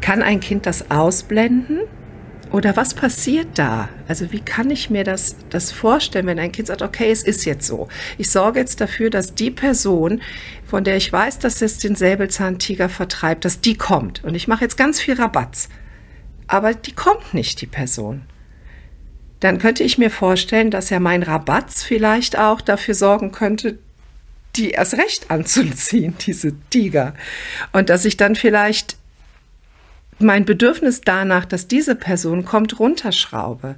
[0.00, 1.80] Kann ein Kind das ausblenden?
[2.50, 3.90] Oder was passiert da?
[4.06, 7.44] Also wie kann ich mir das, das vorstellen, wenn ein Kind sagt, okay, es ist
[7.44, 7.88] jetzt so.
[8.16, 10.22] Ich sorge jetzt dafür, dass die Person,
[10.64, 14.24] von der ich weiß, dass es den Säbelzahntiger vertreibt, dass die kommt.
[14.24, 15.68] Und ich mache jetzt ganz viel Rabatz.
[16.46, 18.22] Aber die kommt nicht, die Person.
[19.40, 23.78] Dann könnte ich mir vorstellen, dass ja mein Rabatz vielleicht auch dafür sorgen könnte,
[24.56, 27.14] die erst recht anzuziehen, diese Tiger.
[27.72, 28.96] Und dass ich dann vielleicht
[30.18, 33.76] mein Bedürfnis danach, dass diese Person kommt, runterschraube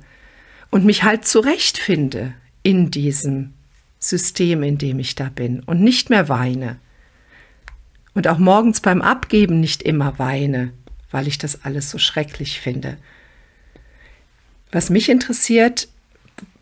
[0.70, 3.52] und mich halt zurechtfinde in diesem
[3.98, 6.78] System, in dem ich da bin und nicht mehr weine.
[8.14, 10.72] Und auch morgens beim Abgeben nicht immer weine,
[11.10, 12.96] weil ich das alles so schrecklich finde.
[14.72, 15.88] Was mich interessiert,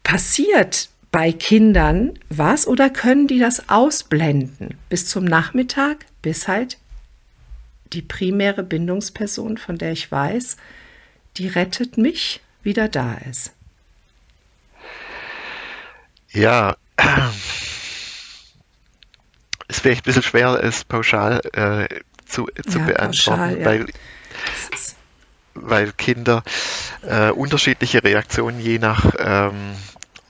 [0.03, 6.79] passiert bei Kindern was oder können die das ausblenden bis zum Nachmittag, bis halt
[7.93, 10.57] die primäre Bindungsperson, von der ich weiß,
[11.37, 13.53] die rettet mich, wieder da ist?
[16.31, 16.77] Ja,
[19.69, 21.89] ist vielleicht ein bisschen schwer, es pauschal äh,
[22.27, 23.65] zu, zu ja, beantworten, pauschal, ja.
[23.65, 23.87] weil,
[25.55, 26.43] weil Kinder
[27.03, 29.75] äh, unterschiedliche Reaktionen je nach ähm,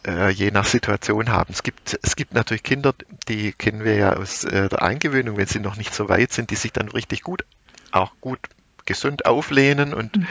[0.07, 1.53] äh, je nach Situation haben.
[1.53, 2.95] Es gibt, es gibt natürlich Kinder,
[3.29, 6.51] die kennen wir ja aus äh, der Eingewöhnung, wenn sie noch nicht so weit sind,
[6.51, 7.45] die sich dann richtig gut,
[7.91, 8.41] auch gut
[8.87, 10.27] gesund auflehnen und mhm.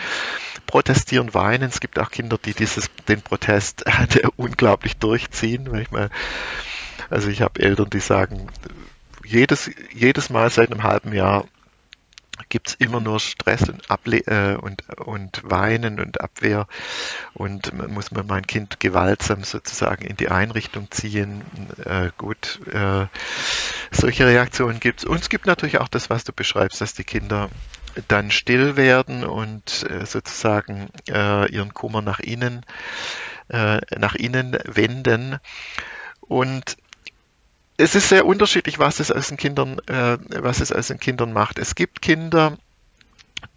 [0.66, 1.70] protestieren, weinen.
[1.70, 3.86] Es gibt auch Kinder, die dieses, den Protest
[4.36, 5.70] unglaublich durchziehen.
[5.72, 6.10] Manchmal,
[7.10, 8.48] also ich habe Eltern, die sagen,
[9.24, 11.46] jedes, jedes Mal seit einem halben Jahr
[12.50, 16.68] gibt es immer nur Stress und, Able äh, und, und Weinen und Abwehr
[17.34, 21.42] und muss man mein Kind gewaltsam sozusagen in die Einrichtung ziehen.
[21.84, 23.08] Äh, gut, äh,
[23.92, 25.06] solche Reaktionen gibt es.
[25.06, 27.50] Und es gibt natürlich auch das, was du beschreibst, dass die Kinder
[28.08, 32.66] dann still werden und äh, sozusagen äh, ihren Kummer nach innen,
[33.50, 35.40] äh, nach innen wenden.
[36.22, 36.78] Und
[37.78, 41.32] es ist sehr unterschiedlich, was es aus den Kindern, äh, was es aus den Kindern
[41.32, 41.60] macht.
[41.60, 42.58] Es gibt Kinder,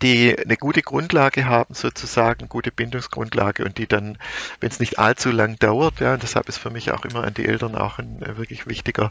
[0.02, 4.18] die eine gute Grundlage haben, sozusagen, gute Bindungsgrundlage und die dann,
[4.60, 7.34] wenn es nicht allzu lang dauert, ja, und deshalb ist für mich auch immer an
[7.34, 9.10] die Eltern auch ein äh, wirklich wichtiger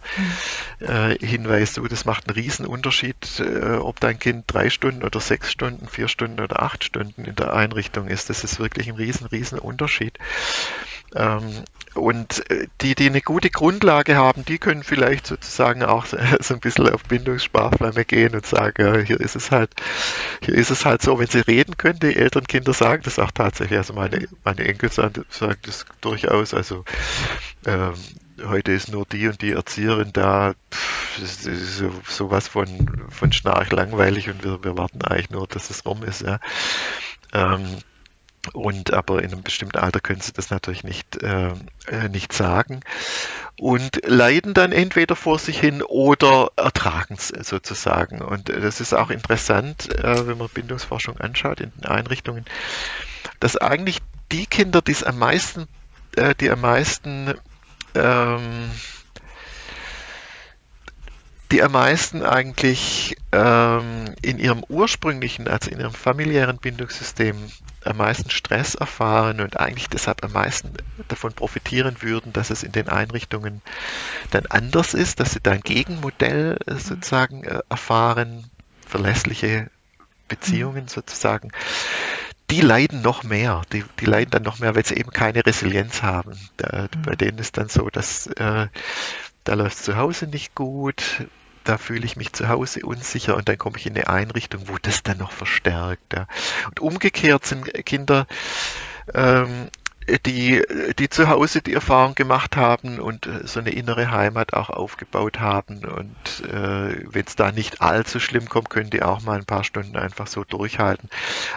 [0.79, 5.19] äh, Hinweis, so, das macht einen riesen Unterschied, äh, ob dein Kind drei Stunden oder
[5.19, 8.29] sechs Stunden, vier Stunden oder acht Stunden in der Einrichtung ist.
[8.29, 10.17] Das ist wirklich ein riesen, riesen Unterschied.
[11.15, 11.63] Ähm,
[11.95, 16.05] und äh, die, die eine gute Grundlage haben, die können vielleicht sozusagen auch
[16.39, 19.71] so, ein bisschen auf Bindungssparflamme gehen und sagen, ja, hier ist es halt,
[20.43, 23.31] hier ist es halt so, wenn sie reden können, die Eltern, Kinder sagen das auch
[23.31, 23.77] tatsächlich.
[23.77, 25.25] Also meine, meine Enkel sagen,
[25.63, 26.53] das durchaus.
[26.53, 26.85] Also
[27.65, 27.93] ähm,
[28.45, 30.53] heute ist nur die und die Erzieherin da.
[31.19, 33.71] Das ist so, sowas von, von schnarch
[34.29, 36.21] und wir, wir warten eigentlich nur, dass es rum ist.
[36.21, 36.39] Ja.
[37.33, 37.65] Ähm,
[38.53, 41.53] und aber in einem bestimmten Alter können sie das natürlich nicht, äh,
[41.87, 42.81] äh, nicht sagen
[43.59, 48.21] und leiden dann entweder vor sich hin oder ertragen es sozusagen.
[48.21, 52.45] Und das ist auch interessant, äh, wenn man Bindungsforschung anschaut in den Einrichtungen,
[53.39, 53.99] dass eigentlich
[54.31, 55.67] die Kinder, die es am meisten,
[56.15, 57.33] äh, die am meisten
[57.95, 58.71] ähm,
[61.51, 67.35] die am meisten eigentlich ähm, in ihrem ursprünglichen, also in ihrem familiären Bindungssystem
[67.85, 70.73] am meisten Stress erfahren und eigentlich deshalb am meisten
[71.07, 73.61] davon profitieren würden, dass es in den Einrichtungen
[74.31, 78.49] dann anders ist, dass sie da ein Gegenmodell äh, sozusagen äh, erfahren,
[78.85, 79.69] verlässliche
[80.27, 81.51] Beziehungen sozusagen,
[82.49, 83.61] die leiden noch mehr.
[83.71, 86.37] Die, die leiden dann noch mehr, weil sie eben keine Resilienz haben.
[86.57, 88.67] Da, bei denen ist dann so, dass äh,
[89.43, 91.27] da läuft es zu Hause nicht gut,
[91.69, 94.77] da fühle ich mich zu Hause unsicher und dann komme ich in eine Einrichtung, wo
[94.81, 96.13] das dann noch verstärkt.
[96.13, 96.25] Ja.
[96.65, 98.25] Und umgekehrt sind Kinder,
[99.13, 99.69] ähm,
[100.25, 100.63] die,
[100.97, 105.85] die zu Hause die Erfahrung gemacht haben und so eine innere Heimat auch aufgebaut haben.
[105.85, 109.63] Und äh, wenn es da nicht allzu schlimm kommt, können die auch mal ein paar
[109.63, 111.07] Stunden einfach so durchhalten.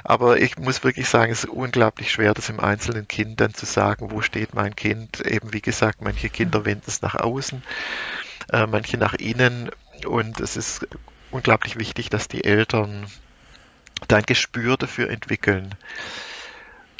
[0.04, 3.64] Aber ich muss wirklich sagen, es ist unglaublich schwer, das im einzelnen Kind dann zu
[3.64, 5.24] sagen, wo steht mein Kind.
[5.24, 7.62] Eben wie gesagt, manche Kinder wenden es nach außen,
[8.52, 9.70] äh, manche nach innen.
[10.06, 10.86] Und es ist
[11.30, 13.06] unglaublich wichtig, dass die Eltern
[14.08, 15.74] da ein Gespür dafür entwickeln,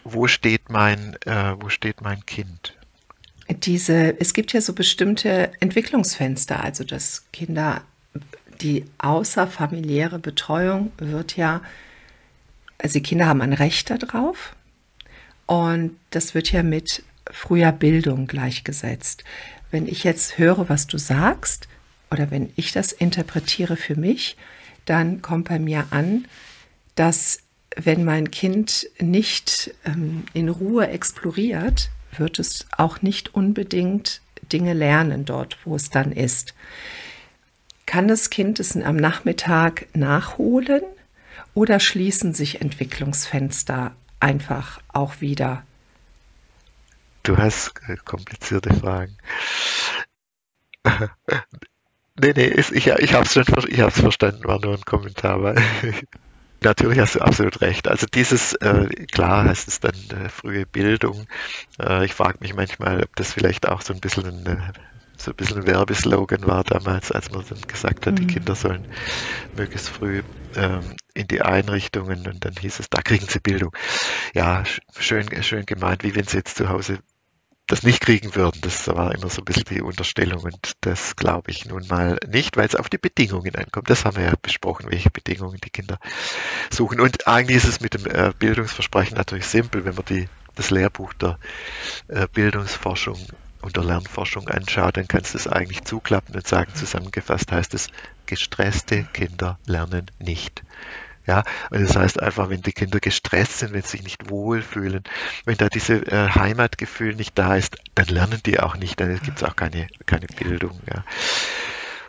[0.04, 2.74] wo steht mein, äh, wo steht mein Kind.
[3.48, 7.82] Diese, es gibt ja so bestimmte Entwicklungsfenster, also dass Kinder,
[8.60, 11.60] die außerfamiliäre Betreuung wird ja,
[12.78, 14.54] also die Kinder haben ein Recht darauf
[15.46, 19.24] und das wird ja mit früher Bildung gleichgesetzt.
[19.70, 21.68] Wenn ich jetzt höre, was du sagst,
[22.12, 24.36] oder wenn ich das interpretiere für mich,
[24.84, 26.26] dann kommt bei mir an,
[26.94, 27.40] dass
[27.74, 34.20] wenn mein Kind nicht ähm, in Ruhe exploriert, wird es auch nicht unbedingt
[34.52, 36.54] Dinge lernen dort, wo es dann ist.
[37.86, 40.82] Kann das Kind es am Nachmittag nachholen
[41.54, 45.64] oder schließen sich Entwicklungsfenster einfach auch wieder?
[47.22, 49.16] Du hast äh, komplizierte Fragen.
[52.22, 55.42] Nee, nee, ist, ich, ich habe es schon ich hab's verstanden, war nur ein Kommentar.
[55.42, 55.56] Weil
[56.62, 57.88] Natürlich hast du absolut recht.
[57.88, 61.26] Also dieses, äh, klar heißt es dann äh, frühe Bildung.
[61.80, 64.72] Äh, ich frage mich manchmal, ob das vielleicht auch so ein bisschen ein, äh,
[65.16, 68.16] so ein bisschen ein Werbeslogan war damals, als man dann gesagt hat, mhm.
[68.16, 68.86] die Kinder sollen
[69.56, 70.22] möglichst früh
[70.54, 73.74] ähm, in die Einrichtungen und dann hieß es, da kriegen sie Bildung.
[74.34, 74.62] Ja,
[74.96, 76.98] schön, schön gemeint, wie wenn sie jetzt zu Hause
[77.72, 78.60] das nicht kriegen würden.
[78.60, 82.58] Das war immer so ein bisschen die Unterstellung und das glaube ich nun mal nicht,
[82.58, 83.88] weil es auf die Bedingungen ankommt.
[83.88, 85.98] Das haben wir ja besprochen, welche Bedingungen die Kinder
[86.70, 87.00] suchen.
[87.00, 91.14] Und eigentlich ist es mit dem äh, Bildungsversprechen natürlich simpel, wenn man die, das Lehrbuch
[91.14, 91.38] der
[92.08, 93.18] äh, Bildungsforschung
[93.62, 97.88] und der Lernforschung anschaut, dann kannst du es eigentlich zuklappen und sagen, zusammengefasst heißt es,
[98.26, 100.62] gestresste Kinder lernen nicht.
[101.26, 105.04] Ja, und das heißt einfach, wenn die Kinder gestresst sind, wenn sie sich nicht wohlfühlen,
[105.44, 109.38] wenn da diese äh, Heimatgefühl nicht da ist, dann lernen die auch nicht, dann gibt
[109.38, 110.80] es auch keine, keine Bildung.
[110.92, 111.04] Ja.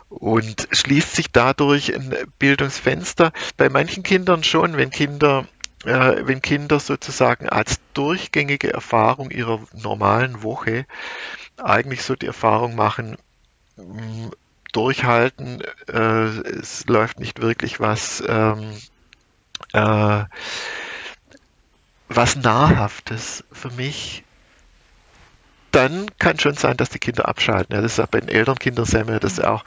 [0.08, 3.32] Und schließt sich dadurch ein Bildungsfenster.
[3.56, 5.46] Bei manchen Kindern schon, wenn Kinder
[5.84, 10.86] äh, wenn Kinder sozusagen als durchgängige Erfahrung ihrer normalen Woche
[11.62, 13.16] eigentlich so die Erfahrung machen,
[13.76, 14.30] mh,
[14.72, 16.26] durchhalten, äh,
[16.58, 18.76] es läuft nicht wirklich was ähm,
[19.72, 20.24] äh,
[22.08, 24.24] was Nahrhaftes für mich,
[25.74, 27.74] dann kann schon sein, dass die Kinder abschalten.
[27.74, 29.64] Ja, das ist auch bei den Elternkindern sehen wir das auch.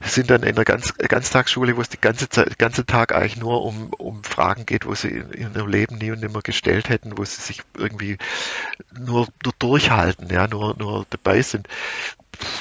[0.00, 3.62] sind dann in einer Ganz, Ganztagsschule, wo es die ganze Zeit, ganze Tag eigentlich nur
[3.62, 7.18] um, um Fragen geht, wo sie in, in ihrem Leben nie und nimmer gestellt hätten,
[7.18, 8.16] wo sie sich irgendwie
[8.98, 11.68] nur, nur durchhalten, ja, nur, nur dabei sind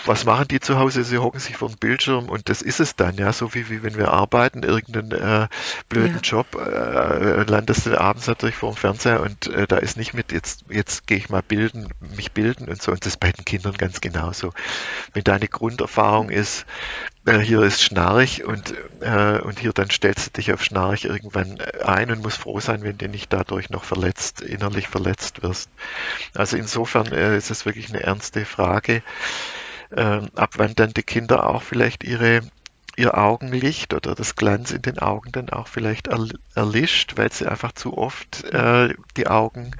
[0.06, 1.04] was machen die zu Hause?
[1.04, 3.84] Sie hocken sich vor den Bildschirm und das ist es dann, ja, so wie, wie
[3.84, 5.48] wenn wir arbeiten, irgendeinen äh,
[5.88, 6.22] blöden ja.
[6.22, 10.32] Job, äh, landest du abends natürlich vor dem Fernseher und äh, da ist nicht mit,
[10.32, 13.46] jetzt, jetzt gehe ich mal bilden, mich bilden und so und das ist bei den
[13.46, 14.54] Kindern ganz genauso.
[15.14, 16.66] Wenn deine Grunderfahrung ist,
[17.26, 21.60] äh, hier ist Schnarch und, äh, und hier dann stellst du dich auf Schnarch irgendwann
[21.84, 25.70] ein und musst froh sein, wenn du nicht dadurch noch verletzt, innerlich verletzt wirst.
[26.34, 29.04] Also insofern äh, ist es wirklich eine ernste Frage
[29.92, 32.42] äh, ab wann dann die Kinder auch vielleicht ihre
[33.00, 36.10] ihr Augenlicht oder das Glanz in den Augen dann auch vielleicht
[36.54, 39.72] erlischt, weil sie einfach zu oft äh, die Augen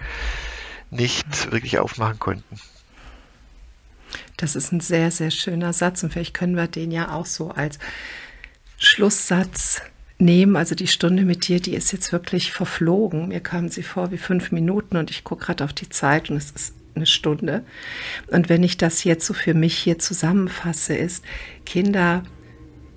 [0.90, 2.60] nicht wirklich aufmachen konnten.
[4.38, 7.52] Das ist ein sehr, sehr schöner Satz und vielleicht können wir den ja auch so
[7.52, 7.78] als
[8.78, 9.82] Schlusssatz
[10.18, 10.56] nehmen.
[10.56, 13.28] Also die Stunde mit dir, die ist jetzt wirklich verflogen.
[13.28, 16.38] Mir kam sie vor wie fünf Minuten und ich gucke gerade auf die Zeit und
[16.38, 17.64] es ist eine Stunde.
[18.28, 21.24] Und wenn ich das jetzt so für mich hier zusammenfasse, ist,
[21.66, 22.24] Kinder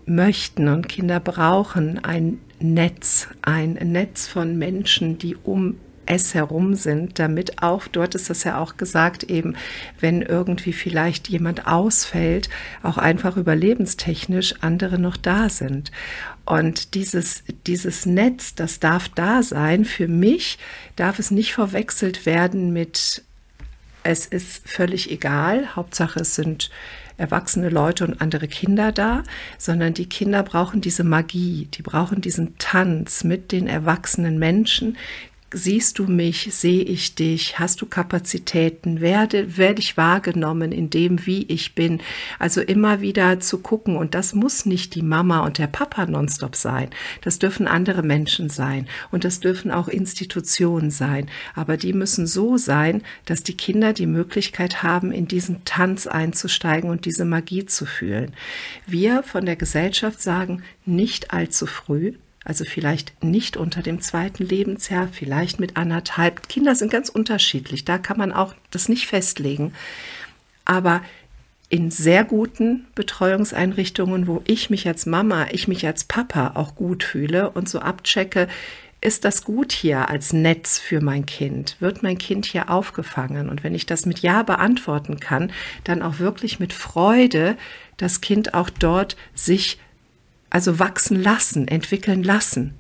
[0.07, 5.77] möchten und Kinder brauchen ein Netz, ein Netz von Menschen, die um
[6.07, 9.55] es herum sind, damit auch, dort ist das ja auch gesagt, eben,
[10.01, 12.49] wenn irgendwie vielleicht jemand ausfällt,
[12.83, 15.93] auch einfach überlebenstechnisch andere noch da sind.
[16.45, 19.85] Und dieses, dieses Netz, das darf da sein.
[19.85, 20.59] Für mich
[20.97, 23.23] darf es nicht verwechselt werden mit
[24.05, 26.71] es ist völlig egal, Hauptsache es sind
[27.17, 29.23] erwachsene Leute und andere Kinder da,
[29.59, 34.97] sondern die Kinder brauchen diese Magie, die brauchen diesen Tanz mit den erwachsenen Menschen,
[35.53, 41.27] siehst du mich, sehe ich dich, hast du Kapazitäten, werde, werde ich wahrgenommen in dem,
[41.27, 42.01] wie ich bin.
[42.39, 46.57] Also immer wieder zu gucken und das muss nicht die Mama und der Papa nonstop
[46.57, 46.91] sein.
[47.23, 51.29] Das dürfen andere Menschen sein und das dürfen auch Institutionen sein.
[51.55, 56.91] Aber die müssen so sein, dass die Kinder die Möglichkeit haben, in diesen Tanz einzusteigen
[56.91, 58.33] und diese Magie zu fühlen.
[58.87, 62.15] Wir von der Gesellschaft sagen, nicht allzu früh,
[62.45, 66.49] also vielleicht nicht unter dem zweiten Lebensjahr, vielleicht mit anderthalb.
[66.49, 69.73] Kinder sind ganz unterschiedlich, da kann man auch das nicht festlegen.
[70.65, 71.03] Aber
[71.69, 77.03] in sehr guten Betreuungseinrichtungen, wo ich mich als Mama, ich mich als Papa auch gut
[77.03, 78.49] fühle und so abchecke,
[79.01, 81.77] ist das gut hier als Netz für mein Kind?
[81.81, 83.49] Wird mein Kind hier aufgefangen?
[83.49, 85.51] Und wenn ich das mit Ja beantworten kann,
[85.83, 87.57] dann auch wirklich mit Freude
[87.97, 89.79] das Kind auch dort sich
[90.53, 92.75] also wachsen lassen, entwickeln lassen.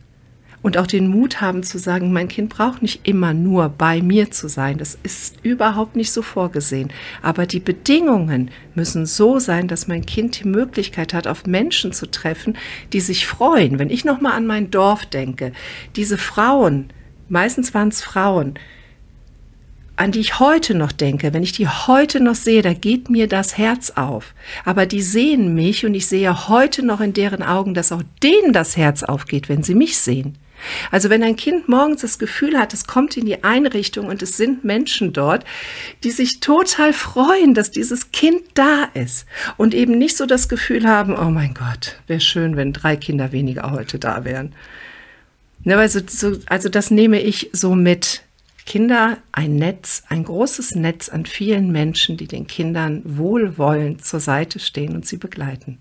[0.60, 4.30] Und auch den Mut haben zu sagen, mein Kind braucht nicht immer nur bei mir
[4.30, 4.78] zu sein.
[4.78, 6.92] Das ist überhaupt nicht so vorgesehen.
[7.20, 12.08] Aber die Bedingungen müssen so sein, dass mein Kind die Möglichkeit hat, auf Menschen zu
[12.08, 12.56] treffen,
[12.92, 13.80] die sich freuen.
[13.80, 15.52] Wenn ich nochmal an mein Dorf denke,
[15.96, 16.90] diese Frauen,
[17.28, 18.54] meistens waren es Frauen,
[20.02, 23.28] an die ich heute noch denke, wenn ich die heute noch sehe, da geht mir
[23.28, 24.34] das Herz auf.
[24.64, 28.52] Aber die sehen mich und ich sehe heute noch in deren Augen, dass auch denen
[28.52, 30.36] das Herz aufgeht, wenn sie mich sehen.
[30.90, 34.36] Also wenn ein Kind morgens das Gefühl hat, es kommt in die Einrichtung und es
[34.36, 35.44] sind Menschen dort,
[36.02, 39.26] die sich total freuen, dass dieses Kind da ist
[39.56, 43.30] und eben nicht so das Gefühl haben, oh mein Gott, wäre schön, wenn drei Kinder
[43.30, 44.52] weniger heute da wären.
[45.64, 46.00] Also,
[46.46, 48.22] also das nehme ich so mit
[48.64, 54.58] Kinder ein Netz, ein großes Netz an vielen Menschen, die den Kindern wohlwollend zur Seite
[54.58, 55.78] stehen und sie begleiten.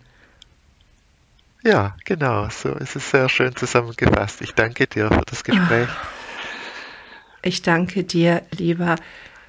[1.63, 4.41] Ja, genau, so ist es sehr schön zusammengefasst.
[4.41, 5.89] Ich danke dir für das Gespräch.
[7.43, 8.95] Ich danke dir, lieber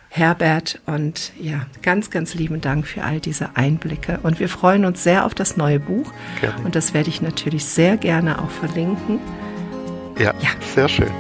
[0.09, 0.81] Herbert.
[0.85, 4.21] Und ja, ganz, ganz lieben Dank für all diese Einblicke.
[4.23, 6.13] Und wir freuen uns sehr auf das neue Buch.
[6.41, 6.63] Gerne.
[6.65, 9.19] Und das werde ich natürlich sehr gerne auch verlinken.
[10.19, 10.51] Ja, ja.
[10.75, 11.11] sehr schön.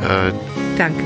[0.00, 0.32] Äh,
[0.76, 1.04] Danke.